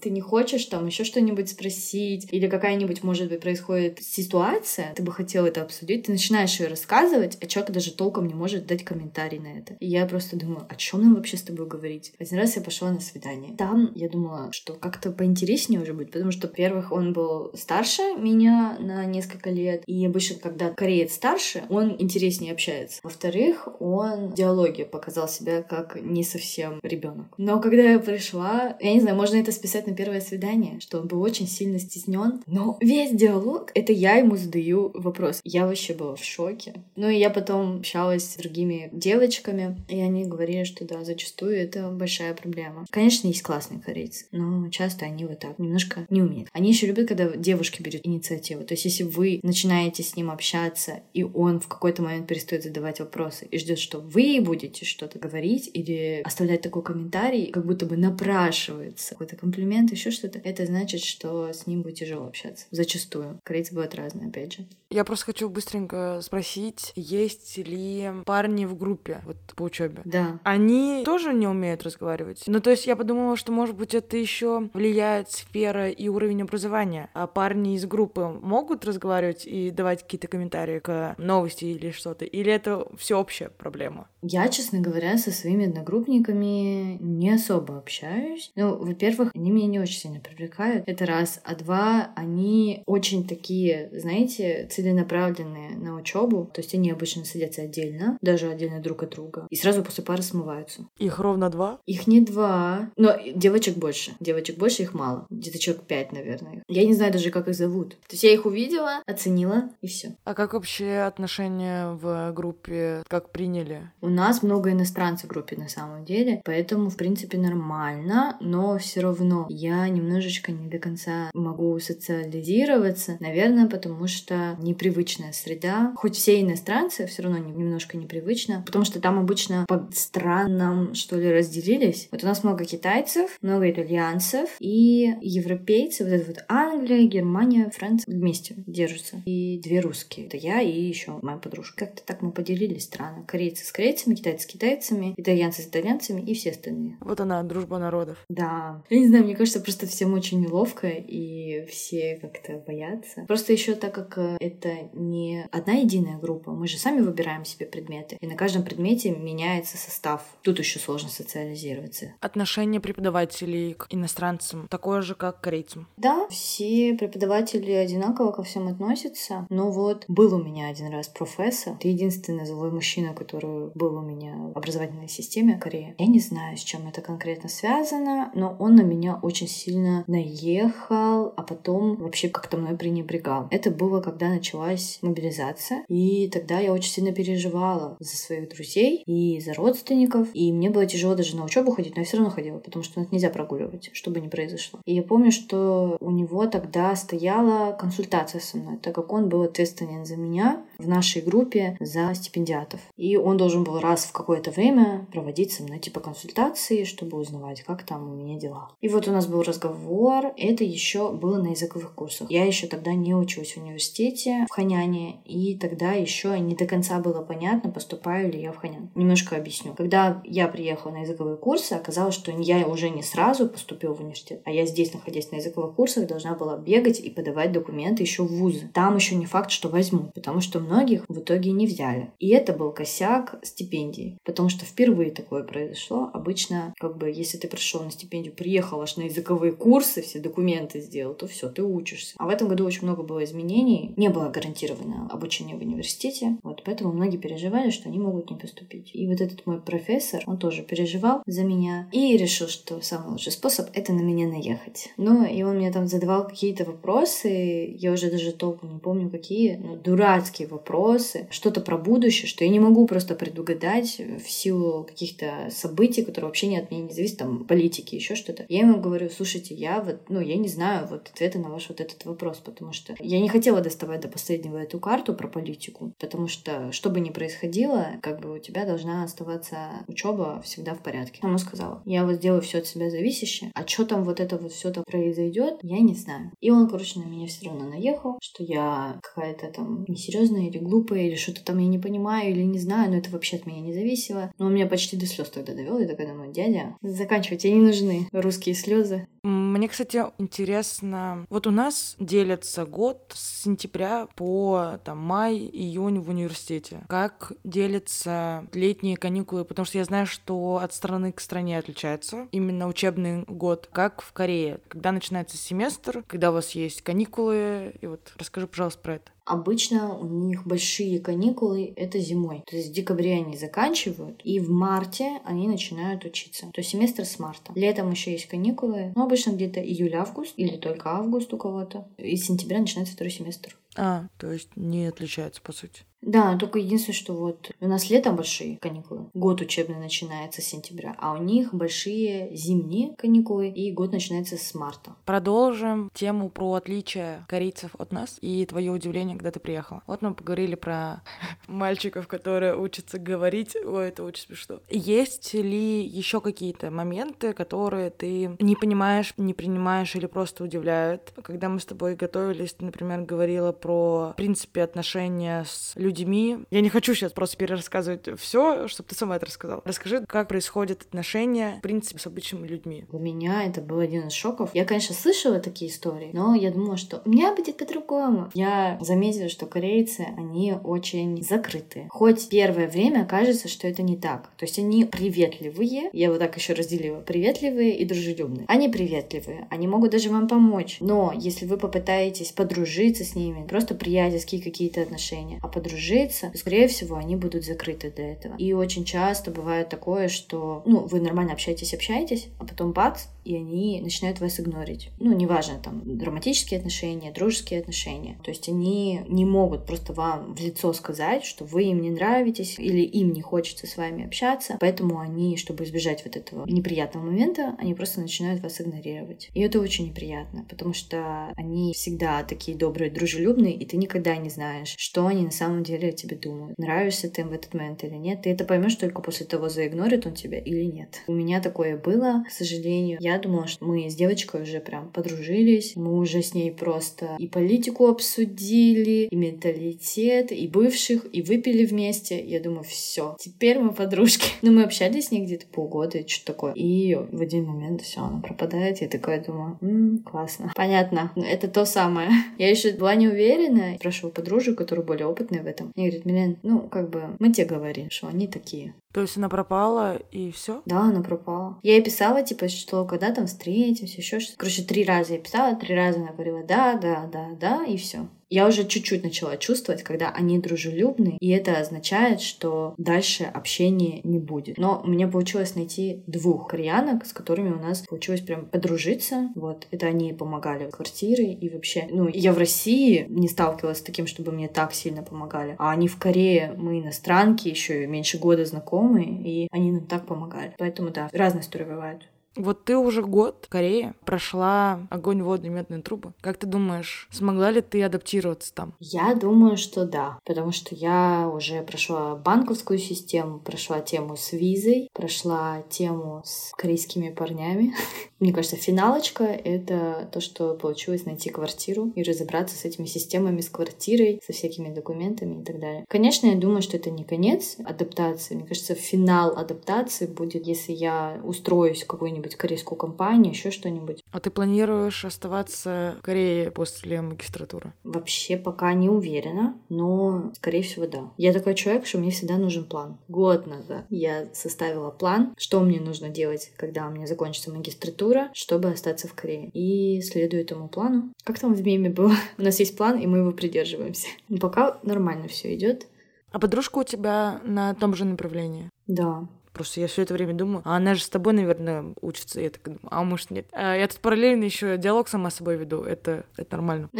[0.00, 5.10] ты не хочешь там еще что-нибудь спросить, или какая-нибудь, может быть, происходит ситуация, ты бы
[5.10, 9.40] хотел это обсудить, ты начинаешь ее рассказывать, а человек даже толком не может дать комментарий
[9.40, 9.74] на это.
[9.80, 12.12] И я просто думаю, о чем нам вообще с тобой говорить?
[12.20, 13.56] Один раз я пошла на свидание.
[13.56, 18.76] Там я думала, что как-то поинтереснее уже будет, потому что, во-первых, он был старше меня
[18.78, 23.00] на несколько лет, и обычно, когда кореец старше, он интереснее общается.
[23.02, 27.31] Во-вторых, он в диалоге показал себя как не совсем ребенок.
[27.38, 31.08] Но когда я пришла, я не знаю, можно это списать на первое свидание, что он
[31.08, 32.42] был очень сильно стеснен.
[32.46, 35.40] Но весь диалог, это я ему задаю вопрос.
[35.44, 36.74] Я вообще была в шоке.
[36.96, 41.88] Ну и я потом общалась с другими девочками, и они говорили, что да, зачастую это
[41.90, 42.86] большая проблема.
[42.90, 46.48] Конечно, есть классные корейцы, но часто они вот так немножко не умеют.
[46.52, 48.64] Они еще любят, когда девушки берут инициативу.
[48.64, 53.00] То есть, если вы начинаете с ним общаться, и он в какой-то момент перестает задавать
[53.00, 57.86] вопросы и ждет, что вы будете что-то говорить или оставлять такой комментарий, комментарий как будто
[57.86, 62.66] бы напрашивается, какой-то комплимент, еще что-то, это значит, что с ним будет тяжело общаться.
[62.70, 63.38] Зачастую.
[63.44, 64.66] Корейцы бывают разные, опять же.
[64.92, 70.02] Я просто хочу быстренько спросить, есть ли парни в группе вот по учебе?
[70.04, 70.38] Да.
[70.44, 72.42] Они тоже не умеют разговаривать?
[72.46, 77.08] Ну, то есть я подумала, что, может быть, это еще влияет сфера и уровень образования.
[77.14, 82.26] А парни из группы могут разговаривать и давать какие-то комментарии к новости или что-то?
[82.26, 84.08] Или это всеобщая проблема?
[84.20, 88.52] Я, честно говоря, со своими одногруппниками не особо общаюсь.
[88.56, 90.84] Ну, во-первых, они меня не очень сильно привлекают.
[90.86, 91.40] Это раз.
[91.44, 96.50] А два, они очень такие, знаете, целенаправленные на учебу.
[96.52, 99.46] То есть они обычно садятся отдельно, даже отдельно друг от друга.
[99.50, 100.86] И сразу после пары смываются.
[100.98, 101.78] Их ровно два?
[101.86, 102.90] Их не два.
[102.96, 104.12] Но девочек больше.
[104.20, 105.26] Девочек больше, их мало.
[105.30, 106.62] Где-то человек пять, наверное.
[106.68, 107.90] Я не знаю даже, как их зовут.
[107.90, 110.16] То есть я их увидела, оценила, и все.
[110.24, 113.90] А как вообще отношения в группе, как приняли?
[114.00, 119.00] У нас много иностранцев в группе на самом деле, поэтому, в принципе, нормально, но все
[119.00, 125.92] равно я немножечко не до конца могу социализироваться, наверное, потому что непривычная среда.
[125.96, 131.32] Хоть все иностранцы, все равно немножко непривычно, потому что там обычно по странам, что ли,
[131.32, 132.08] разделились.
[132.10, 138.14] Вот у нас много китайцев, много итальянцев и европейцы, вот это вот Англия, Германия, Франция
[138.14, 139.22] вместе держатся.
[139.24, 140.26] И две русские.
[140.26, 141.86] Это я и еще моя подружка.
[141.86, 143.24] Как-то так мы поделились страны.
[143.26, 146.96] Корейцы с корейцами, китайцы с китайцами, итальянцы с итальянцами и все остальные.
[147.00, 148.24] Вот она, дружба народов.
[148.28, 148.82] Да.
[148.90, 153.24] Я не знаю, мне кажется, просто всем очень неловко, и все как-то боятся.
[153.26, 157.66] Просто еще так как э, это не одна единая группа, мы же сами выбираем себе
[157.66, 160.22] предметы, и на каждом предмете меняется состав.
[160.42, 162.14] Тут еще сложно социализироваться.
[162.20, 165.88] Отношение преподавателей к иностранцам такое же, как к корейцам.
[165.96, 169.46] Да, все преподаватели одинаково ко всем относятся.
[169.48, 171.74] Но вот был у меня один раз профессор.
[171.74, 175.94] Это единственный злой мужчина, который был у меня в образовательной системе Кореи.
[175.98, 181.32] Я не знаю, с чем это конкретно связано, но он на меня очень сильно наехал,
[181.36, 183.48] а потом вообще как-то мной пренебрегал.
[183.50, 189.40] Это было, когда началась мобилизация, и тогда я очень сильно переживала за своих друзей и
[189.40, 192.58] за родственников, и мне было тяжело даже на учебу ходить, но я все равно ходила,
[192.58, 194.80] потому что нельзя прогуливать, чтобы не произошло.
[194.84, 199.42] И я помню, что у него тогда стояла консультация со мной, так как он был
[199.42, 202.80] ответственен за меня в нашей группе за стипендиатов.
[202.96, 207.62] И он должен был раз в какое-то время проводить со мной типа консультации, чтобы узнавать,
[207.62, 208.70] как там у меня дела.
[208.80, 212.30] И вот у нас был разговор, это еще было на языковых курсах.
[212.30, 216.98] Я еще тогда не училась в университете в Ханяне, и тогда еще не до конца
[216.98, 218.90] было понятно, поступаю ли я в Ханян.
[218.94, 219.74] Немножко объясню.
[219.74, 224.42] Когда я приехала на языковые курсы, оказалось, что я уже не сразу поступила в университет,
[224.44, 228.32] а я здесь, находясь на языковых курсах, должна была бегать и подавать документы еще в
[228.32, 228.70] вузы.
[228.72, 232.12] Там еще не факт, что возьму, потому что многих в итоге не взяли.
[232.18, 236.10] И это был косяк стипендии, потому что впервые такое произошло.
[236.12, 240.80] Обычно, как бы, если ты пришел на стипендию, приехал аж на языковые курсы, все документы
[240.80, 242.14] сделал, то все, ты учишься.
[242.18, 243.92] А в этом году очень много было изменений.
[243.96, 246.38] Не было гарантировано обучение в университете.
[246.42, 248.90] Вот поэтому многие переживали, что они могут не поступить.
[248.94, 253.32] И вот этот мой профессор, он тоже переживал за меня и решил, что самый лучший
[253.32, 254.90] способ— это на меня наехать.
[254.96, 259.56] Ну, и он мне там задавал какие-то вопросы, я уже даже толком не помню какие,
[259.56, 265.48] но дурацкие вопросы, что-то про будущее, что я не могу просто предугадать в силу каких-то
[265.50, 268.44] событий, которые вообще не от меня не зависят, там, политики, еще что-то.
[268.48, 271.80] Я ему говорю, слушайте, я вот, ну, я не знаю вот ответа на ваш вот
[271.80, 276.28] этот вопрос, потому что я не хотела доставать до последнего эту карту про политику, потому
[276.28, 281.20] что, что бы ни происходило, как бы у тебя должна оставаться учеба всегда в порядке.
[281.22, 284.52] Ему сказала, я вот сделаю все от себя зависящее, а что там вот это вот
[284.52, 286.32] все там произойдет, я не знаю.
[286.40, 291.02] И он, короче, на меня все равно наехал, что я какая-то там несерьезная или глупая,
[291.02, 293.72] или что-то там я не понимаю, или не знаю, но это вообще от меня не
[293.72, 294.32] зависело.
[294.38, 297.60] Но он меня почти до слез тогда довел, и такая думаю, дядя, заканчивай, тебе не
[297.60, 299.06] нужны русские слезы.
[299.22, 306.08] Мне, кстати, интересно, вот у нас делится год с сентября по там, май, июнь в
[306.08, 306.84] университете.
[306.88, 309.44] Как делятся летние каникулы?
[309.44, 313.68] Потому что я знаю, что от страны к стране отличается именно учебный год.
[313.72, 314.58] Как в Корее?
[314.68, 317.74] Когда начинается семестр, когда у вас есть каникулы?
[317.80, 319.12] И вот расскажи, пожалуйста, про это.
[319.24, 322.42] Обычно у них большие каникулы— это зимой.
[322.46, 326.46] То есть в декабре они заканчивают, и в марте они начинают учиться.
[326.52, 327.52] То есть семестр с марта.
[327.54, 331.88] Летом еще есть каникулы, но обычно где-то июль-август или только август у кого-то.
[331.98, 333.56] И с сентября начинается второй семестр.
[333.76, 335.84] А, то есть не отличается, по сути.
[336.02, 339.06] Да, только единственное, что вот у нас летом большие каникулы.
[339.14, 344.54] Год учебный начинается с сентября, а у них большие зимние каникулы, и год начинается с
[344.54, 344.96] марта.
[345.04, 349.82] Продолжим тему про отличие корейцев от нас и твое удивление, когда ты приехала.
[349.86, 351.02] Вот мы поговорили про
[351.46, 353.56] мальчиков, которые учатся говорить.
[353.64, 354.58] Ой, это очень смешно.
[354.68, 361.12] Есть ли еще какие-то моменты, которые ты не понимаешь, не принимаешь или просто удивляют?
[361.22, 366.38] Когда мы с тобой готовились, ты, например, говорила про, в принципе, отношения с людьми.
[366.50, 369.62] Я не хочу сейчас просто перерассказывать все, чтобы ты сама это рассказала.
[369.64, 372.84] Расскажи, как происходят отношения, в принципе, с обычными людьми.
[372.90, 374.50] Для меня это был один из шоков.
[374.52, 378.30] Я, конечно, слышала такие истории, но я думала, что у меня будет по-другому.
[378.34, 381.86] Я заметила, что корейцы, они очень закрытые.
[381.90, 384.30] Хоть первое время кажется, что это не так.
[384.36, 385.90] То есть они приветливые.
[385.92, 387.00] Я вот так еще разделила.
[387.00, 388.46] Приветливые и дружелюбные.
[388.48, 389.46] Они приветливые.
[389.50, 390.78] Они могут даже вам помочь.
[390.80, 396.96] Но если вы попытаетесь подружиться с ними, просто приятельские какие-то отношения, а подружиться, скорее всего,
[396.96, 398.34] они будут закрыты до этого.
[398.38, 403.36] И очень часто бывает такое, что, ну, вы нормально общаетесь, общаетесь, а потом бац, и
[403.36, 404.90] они начинают вас игнорить.
[404.98, 408.18] Ну, неважно, там, романтические отношения, дружеские отношения.
[408.22, 412.58] То есть они не могут просто вам в лицо сказать, что вы им не нравитесь
[412.58, 417.54] или им не хочется с вами общаться, поэтому они, чтобы избежать вот этого неприятного момента,
[417.58, 419.30] они просто начинают вас игнорировать.
[419.34, 424.30] И это очень неприятно, потому что они всегда такие добрые, дружелюбные, и ты никогда не
[424.30, 426.58] знаешь, что они на самом деле о тебе думают.
[426.58, 428.22] Нравишься ты им в этот момент или нет.
[428.22, 431.02] Ты это поймешь только после того, заигнорит он тебя или нет.
[431.06, 432.98] У меня такое было, к сожалению.
[433.00, 435.76] Я думала, что мы с девочкой уже прям подружились.
[435.76, 442.22] Мы уже с ней просто и политику обсудили, и менталитет, и бывших, и выпили вместе.
[442.24, 444.26] Я думаю, все, теперь мы подружки.
[444.42, 446.52] Но мы общались с ней где-то полгода, и что такое.
[446.54, 448.80] И в один момент все, она пропадает.
[448.80, 450.52] Я такая думаю, м-м, классно.
[450.54, 452.10] Понятно, это то самое.
[452.38, 453.76] Я еще была не уверена.
[453.78, 455.72] Спрашивала подружек, которые более опытные в этом.
[455.76, 458.74] Они говорят, Милен, ну, как бы, мы тебе говорим, что они такие.
[458.92, 460.62] То есть она пропала и все?
[460.66, 461.58] Да, она пропала.
[461.62, 464.38] Я ей писала, типа, что когда там встретимся, еще что-то.
[464.38, 468.08] Короче, три раза я писала, три раза она говорила да, да, да, да, и все
[468.32, 474.18] я уже чуть-чуть начала чувствовать, когда они дружелюбны, и это означает, что дальше общения не
[474.18, 474.56] будет.
[474.56, 479.30] Но мне получилось найти двух кореянок, с которыми у нас получилось прям подружиться.
[479.34, 484.06] Вот, это они помогали квартиры и вообще, ну, я в России не сталкивалась с таким,
[484.06, 489.22] чтобы мне так сильно помогали, а они в Корее, мы иностранки, еще меньше года знакомые,
[489.22, 490.54] и они нам так помогали.
[490.56, 492.08] Поэтому да, разные истории бывают.
[492.36, 496.12] Вот ты уже год в Корее прошла огонь, воду, медные трубы.
[496.20, 498.74] Как ты думаешь, смогла ли ты адаптироваться там?
[498.80, 504.88] Я думаю, что да, потому что я уже прошла банковскую систему, прошла тему с визой,
[504.94, 507.74] прошла тему с корейскими парнями.
[508.18, 513.48] Мне кажется, финалочка— это то, что получилось найти квартиру и разобраться с этими системами, с
[513.48, 515.84] квартирой, со всякими документами и так далее.
[515.88, 518.36] Конечно, я думаю, что это не конец адаптации.
[518.36, 524.02] Мне кажется, финал адаптации будет, если я устроюсь в какую-нибудь какую-нибудь корейскую компанию, еще что-нибудь.
[524.10, 527.72] А ты планируешь оставаться в Корее после магистратуры?
[527.84, 531.10] Вообще пока не уверена, но, скорее всего, да.
[531.16, 532.98] Я такой человек, что мне всегда нужен план.
[533.08, 538.70] Год назад я составила план, что мне нужно делать, когда у меня закончится магистратура, чтобы
[538.70, 539.50] остаться в Корее.
[539.52, 541.12] И следую этому плану.
[541.24, 542.12] Как там в меме было?
[542.38, 544.08] У нас есть план, и мы его придерживаемся.
[544.28, 545.86] Но пока нормально все идет.
[546.30, 548.70] А подружка у тебя на том же направлении?
[548.86, 549.28] Да.
[549.52, 552.40] Просто я все это время думаю, а она же с тобой, наверное, учится.
[552.40, 553.46] Я так думаю, а может нет.
[553.52, 555.82] А я тут параллельно еще диалог сама с собой веду.
[555.82, 556.88] Это, это нормально.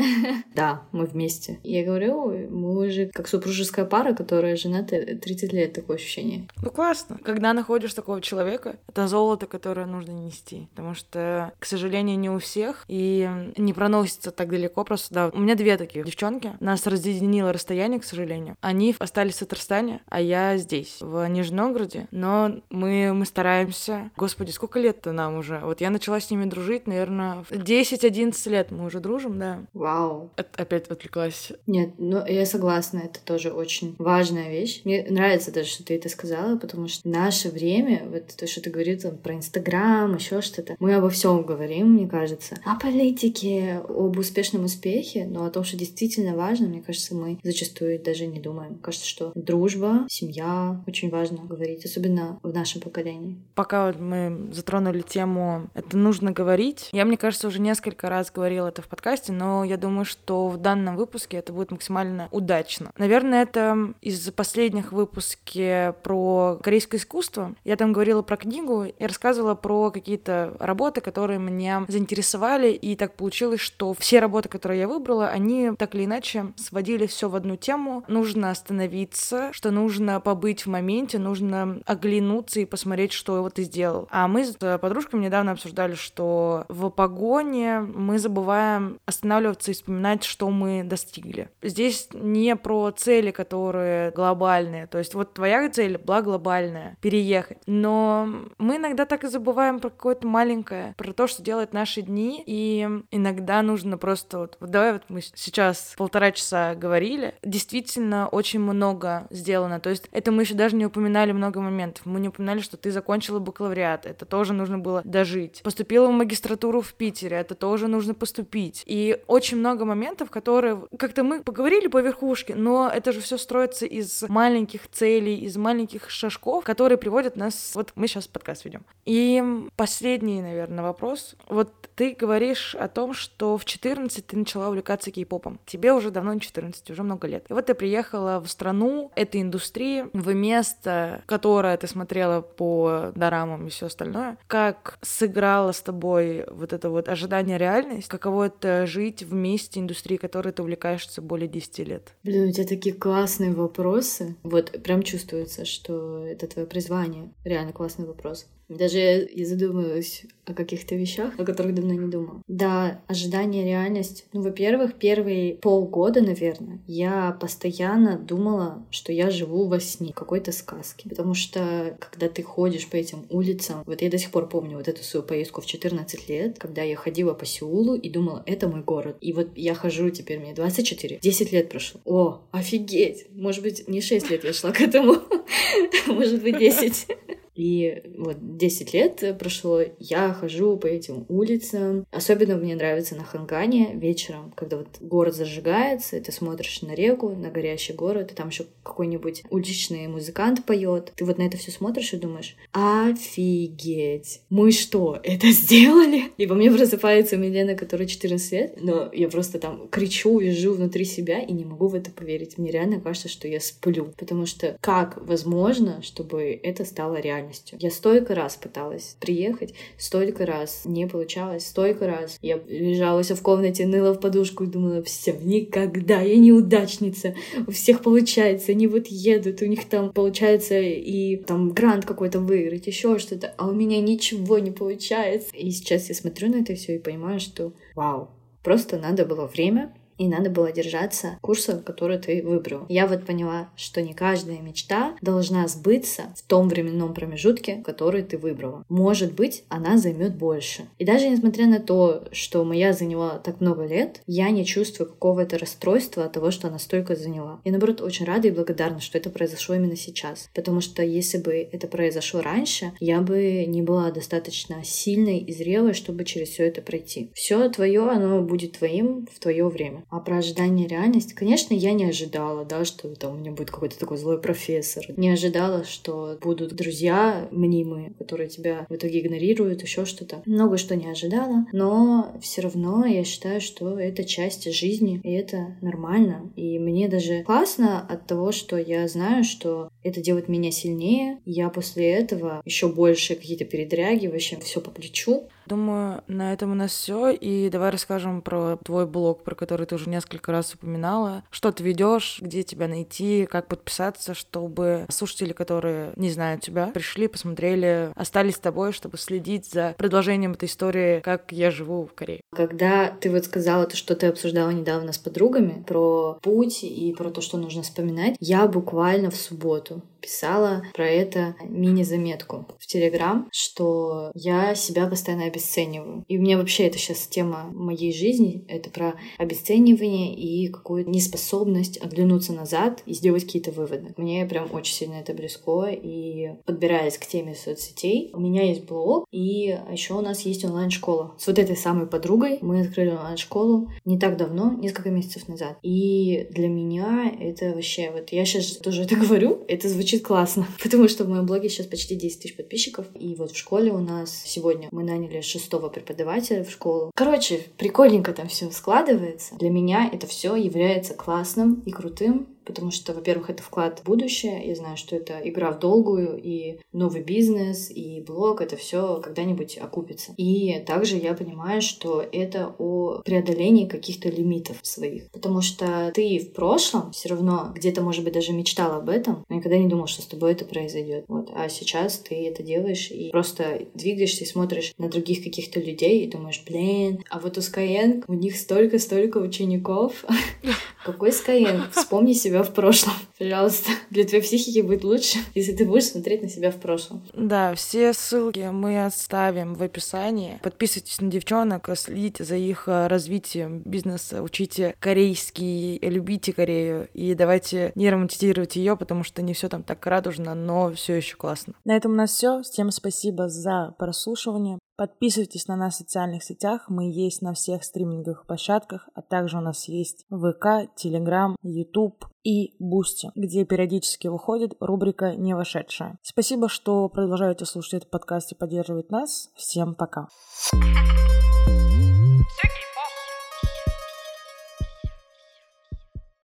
[0.54, 1.60] Да, мы вместе.
[1.62, 6.46] Я говорю, мы уже как супружеская пара, которая женаты 30 лет, такое ощущение.
[6.62, 7.18] Ну классно.
[7.24, 10.68] Когда находишь такого человека, это золото, которое нужно нести.
[10.74, 12.84] Потому что, к сожалению, не у всех.
[12.88, 14.84] И не проносится так далеко.
[14.84, 16.52] Просто, да, у меня две таких девчонки.
[16.60, 18.56] Нас разъединило расстояние, к сожалению.
[18.60, 22.08] Они остались в Татарстане, а я здесь, в Нижнем Новгороде.
[22.10, 24.10] Но мы, мы стараемся.
[24.16, 25.60] Господи, сколько лет-то нам уже?
[25.60, 29.60] Вот я начала с ними дружить, наверное, 10-11 лет мы уже дружим, да.
[29.72, 30.30] Вау.
[30.36, 31.52] Опять отвлеклась.
[31.66, 34.82] Нет, ну я согласна, это тоже очень важная вещь.
[34.84, 38.70] Мне нравится даже, что ты это сказала, потому что наше время, вот то, что ты
[38.70, 42.56] говорил там, про Инстаграм, еще что-то, мы обо всем говорим, мне кажется.
[42.64, 47.98] О политике, об успешном успехе, но о том, что действительно важно, мне кажется, мы зачастую
[48.00, 48.76] даже не думаем.
[48.76, 53.36] Кажется, что дружба, семья очень важно говорить, особенно в нашем поколении.
[53.54, 58.68] Пока вот мы затронули тему «это нужно говорить», я, мне кажется, уже несколько раз говорила
[58.68, 62.90] это в подкасте, но я думаю, что в данном выпуске это будет максимально удачно.
[62.96, 67.54] Наверное, это из последних выпуски про корейское искусство.
[67.64, 73.14] Я там говорила про книгу и рассказывала про какие-то работы, которые меня заинтересовали, и так
[73.14, 77.56] получилось, что все работы, которые я выбрала, они так или иначе сводили все в одну
[77.56, 78.04] тему.
[78.08, 84.08] Нужно остановиться, что нужно побыть в моменте, нужно оглянуться оглянуться и посмотреть, что ты сделал.
[84.10, 90.50] А мы с подружками недавно обсуждали, что в погоне мы забываем останавливаться и вспоминать, что
[90.50, 91.48] мы достигли.
[91.62, 94.86] Здесь не про цели, которые глобальные.
[94.86, 97.58] То есть вот твоя цель была глобальная— переехать.
[97.66, 102.42] Но мы иногда так и забываем про какое-то маленькое, про то, что делают наши дни,
[102.46, 108.60] и иногда нужно просто вот, вот давай вот мы сейчас полтора часа говорили, действительно очень
[108.60, 109.80] много сделано.
[109.80, 112.90] То есть это мы еще даже не упоминали много моментов Мы не упоминали, что ты
[112.90, 115.62] закончила бакалавриат, это тоже нужно было дожить.
[115.62, 118.82] Поступила в магистратуру в Питере, это тоже нужно поступить.
[118.86, 123.86] И очень много моментов, которые как-то мы поговорили по верхушке, но это же все строится
[123.86, 127.72] из маленьких целей, из маленьких шажков, которые приводят нас...
[127.74, 128.84] Вот мы сейчас подкаст ведем.
[129.06, 129.42] И
[129.76, 131.34] последний, наверное, вопрос.
[131.48, 135.58] Вот ты говоришь о том, что в 14 ты начала увлекаться кей-попом.
[135.66, 137.46] Тебе уже давно не 14, уже много лет.
[137.48, 143.68] И вот ты приехала в страну этой индустрии, в место, которое ты смотрела по дорамам
[143.68, 144.36] и все остальное.
[144.48, 148.08] Как сыграло с тобой вот это вот ожидание реальность?
[148.08, 152.14] Каково это жить в месте индустрии, которой ты увлекаешься более 10 лет?
[152.24, 154.34] Блин, у тебя такие классные вопросы.
[154.42, 157.30] Вот прям чувствуется, что это твое призвание.
[157.44, 158.48] Реально классный вопрос.
[158.76, 162.42] Даже я задумываюсь о каких-то вещах, о которых давно не думала.
[162.48, 164.26] Да, ожидание, реальность.
[164.32, 171.08] Ну, во-первых, первые полгода, наверное, я постоянно думала, что я живу во сне, какой-то сказке.
[171.08, 174.88] Потому что, когда ты ходишь по этим улицам, вот я до сих пор помню вот
[174.88, 178.82] эту свою поездку в 14 лет, когда я ходила по Сеулу и думала, это мой
[178.82, 179.16] город.
[179.20, 182.00] И вот я хожу теперь, мне 24, 10 лет прошло.
[182.04, 183.26] О, офигеть!
[183.32, 185.18] Может быть, не 6 лет я шла к этому,
[186.08, 187.06] может быть, 10.
[187.54, 192.06] И вот 10 лет прошло, я хожу по этим улицам.
[192.10, 197.50] Особенно мне нравится на Хангане вечером, когда вот город зажигается, ты смотришь на реку, на
[197.50, 201.12] горящий город, и там еще какой-нибудь уличный музыкант поет.
[201.16, 206.32] Ты вот на это все смотришь и думаешь, офигеть, мы что, это сделали?
[206.38, 211.04] И во мне просыпается Милена, которая 14 лет, но я просто там кричу, вижу внутри
[211.04, 212.58] себя и не могу в это поверить.
[212.58, 217.41] Мне реально кажется, что я сплю, потому что как возможно, чтобы это стало реальностью?
[217.42, 217.78] Реальностью.
[217.80, 223.86] Я столько раз пыталась приехать, столько раз не получалось, столько раз я лежала в комнате,
[223.86, 227.34] ныла в подушку и думала, все, никогда, я неудачница,
[227.66, 232.86] у всех получается, они вот едут, у них там получается и там грант какой-то выиграть,
[232.86, 235.50] еще что-то, а у меня ничего не получается.
[235.54, 238.30] И сейчас я смотрю на это все и понимаю, что вау,
[238.62, 242.86] просто надо было время, и надо было держаться курса, который ты выбрал.
[242.88, 248.38] Я вот поняла, что не каждая мечта должна сбыться в том временном промежутке, который ты
[248.38, 248.84] выбрала.
[248.88, 250.84] Может быть, она займет больше.
[250.98, 255.58] И даже несмотря на то, что моя заняла так много лет, я не чувствую какого-то
[255.58, 257.60] расстройства от того, что она столько заняла.
[257.64, 260.50] Я, наоборот, очень рада и благодарна, что это произошло именно сейчас.
[260.54, 265.94] Потому что если бы это произошло раньше, я бы не была достаточно сильной и зрелой,
[265.94, 267.30] чтобы через все это пройти.
[267.34, 270.01] Все твое, оно будет твоим в твое время.
[270.10, 273.98] А про ожидание реальность, конечно, я не ожидала, да, что там у меня будет какой-то
[273.98, 275.04] такой злой профессор.
[275.16, 280.42] Не ожидала, что будут друзья мнимые, которые тебя в итоге игнорируют, еще что-то.
[280.46, 285.76] Много что не ожидала, но все равно я считаю, что это часть жизни, и это
[285.80, 286.50] нормально.
[286.56, 291.38] И мне даже классно от того, что я знаю, что это делает меня сильнее.
[291.44, 295.48] Я после этого еще больше какие-то передряги, вообще все по плечу.
[295.66, 297.30] Думаю, на этом у нас все.
[297.30, 301.44] И давай расскажем про твой блог, про который ты уже несколько раз упоминала.
[301.50, 307.28] Что ты ведешь, где тебя найти, как подписаться, чтобы слушатели, которые не знают тебя, пришли,
[307.28, 312.40] посмотрели, остались с тобой, чтобы следить за продолжением этой истории, как я живу в Корее.
[312.54, 317.30] Когда ты вот сказала то, что ты обсуждала недавно с подругами про путь и про
[317.30, 324.30] то, что нужно вспоминать, я буквально в субботу писала про это мини-заметку в Телеграм, что
[324.34, 326.24] я себя постоянно обесцениваю.
[326.28, 328.64] И у меня вообще это сейчас тема моей жизни.
[328.68, 334.14] Это про обесценивание и какую-то неспособность оглянуться назад и сделать какие-то выводы.
[334.16, 335.88] Мне прям очень сильно это близко.
[335.90, 341.34] И подбираясь к теме соцсетей, у меня есть блог, и еще у нас есть онлайн-школа.
[341.38, 345.78] С вот этой самой подругой мы открыли онлайн-школу не так давно, несколько месяцев назад.
[345.82, 348.10] И для меня это вообще...
[348.10, 351.68] Вот я сейчас тоже это говорю, это звучит звучит классно, потому что в моем блоге
[351.68, 355.88] сейчас почти 10 тысяч подписчиков, и вот в школе у нас сегодня мы наняли шестого
[355.88, 357.10] преподавателя в школу.
[357.14, 359.54] Короче, прикольненько там все складывается.
[359.56, 364.66] Для меня это все является классным и крутым, потому что, во-первых, это вклад в будущее.
[364.66, 369.78] Я знаю, что это игра в долгую, и новый бизнес, и блог, это все когда-нибудь
[369.78, 370.32] окупится.
[370.36, 375.30] И также я понимаю, что это о преодолении каких-то лимитов своих.
[375.30, 379.56] Потому что ты в прошлом все равно где-то, может быть, даже мечтал об этом, но
[379.56, 381.24] никогда не думал, что с тобой это произойдет.
[381.28, 381.50] Вот.
[381.54, 386.30] А сейчас ты это делаешь и просто двигаешься и смотришь на других каких-то людей и
[386.30, 390.24] думаешь, блин, а вот у Skyeng у них столько-столько учеников,
[391.04, 391.90] Какой Skyeng?
[391.90, 393.90] Вспомни себя в прошлом, пожалуйста.
[394.10, 397.22] Для твоей психики будет лучше, если ты будешь смотреть на себя в прошлом.
[397.34, 400.60] Да, все ссылки мы оставим в описании.
[400.62, 407.92] Подписывайтесь на девчонок, следите за их э, развитием бизнеса, учите корейский, любите Корею и давайте
[407.94, 411.74] не романтизировать ее, потому что не все там так радужно, но все еще классно.
[411.84, 412.62] На этом у нас все.
[412.62, 414.78] Всем спасибо за прослушивание.
[415.02, 419.60] Подписывайтесь на нас в социальных сетях, мы есть на всех стриминговых площадках, а также у
[419.60, 426.20] нас есть ВК, Телеграм, Ютуб и Бусти, где периодически выходит рубрика «Не вошедшая».
[426.22, 429.50] Спасибо, что продолжаете слушать этот подкаст и поддерживать нас.
[429.56, 430.28] Всем пока!
[430.72, 431.41] Thank you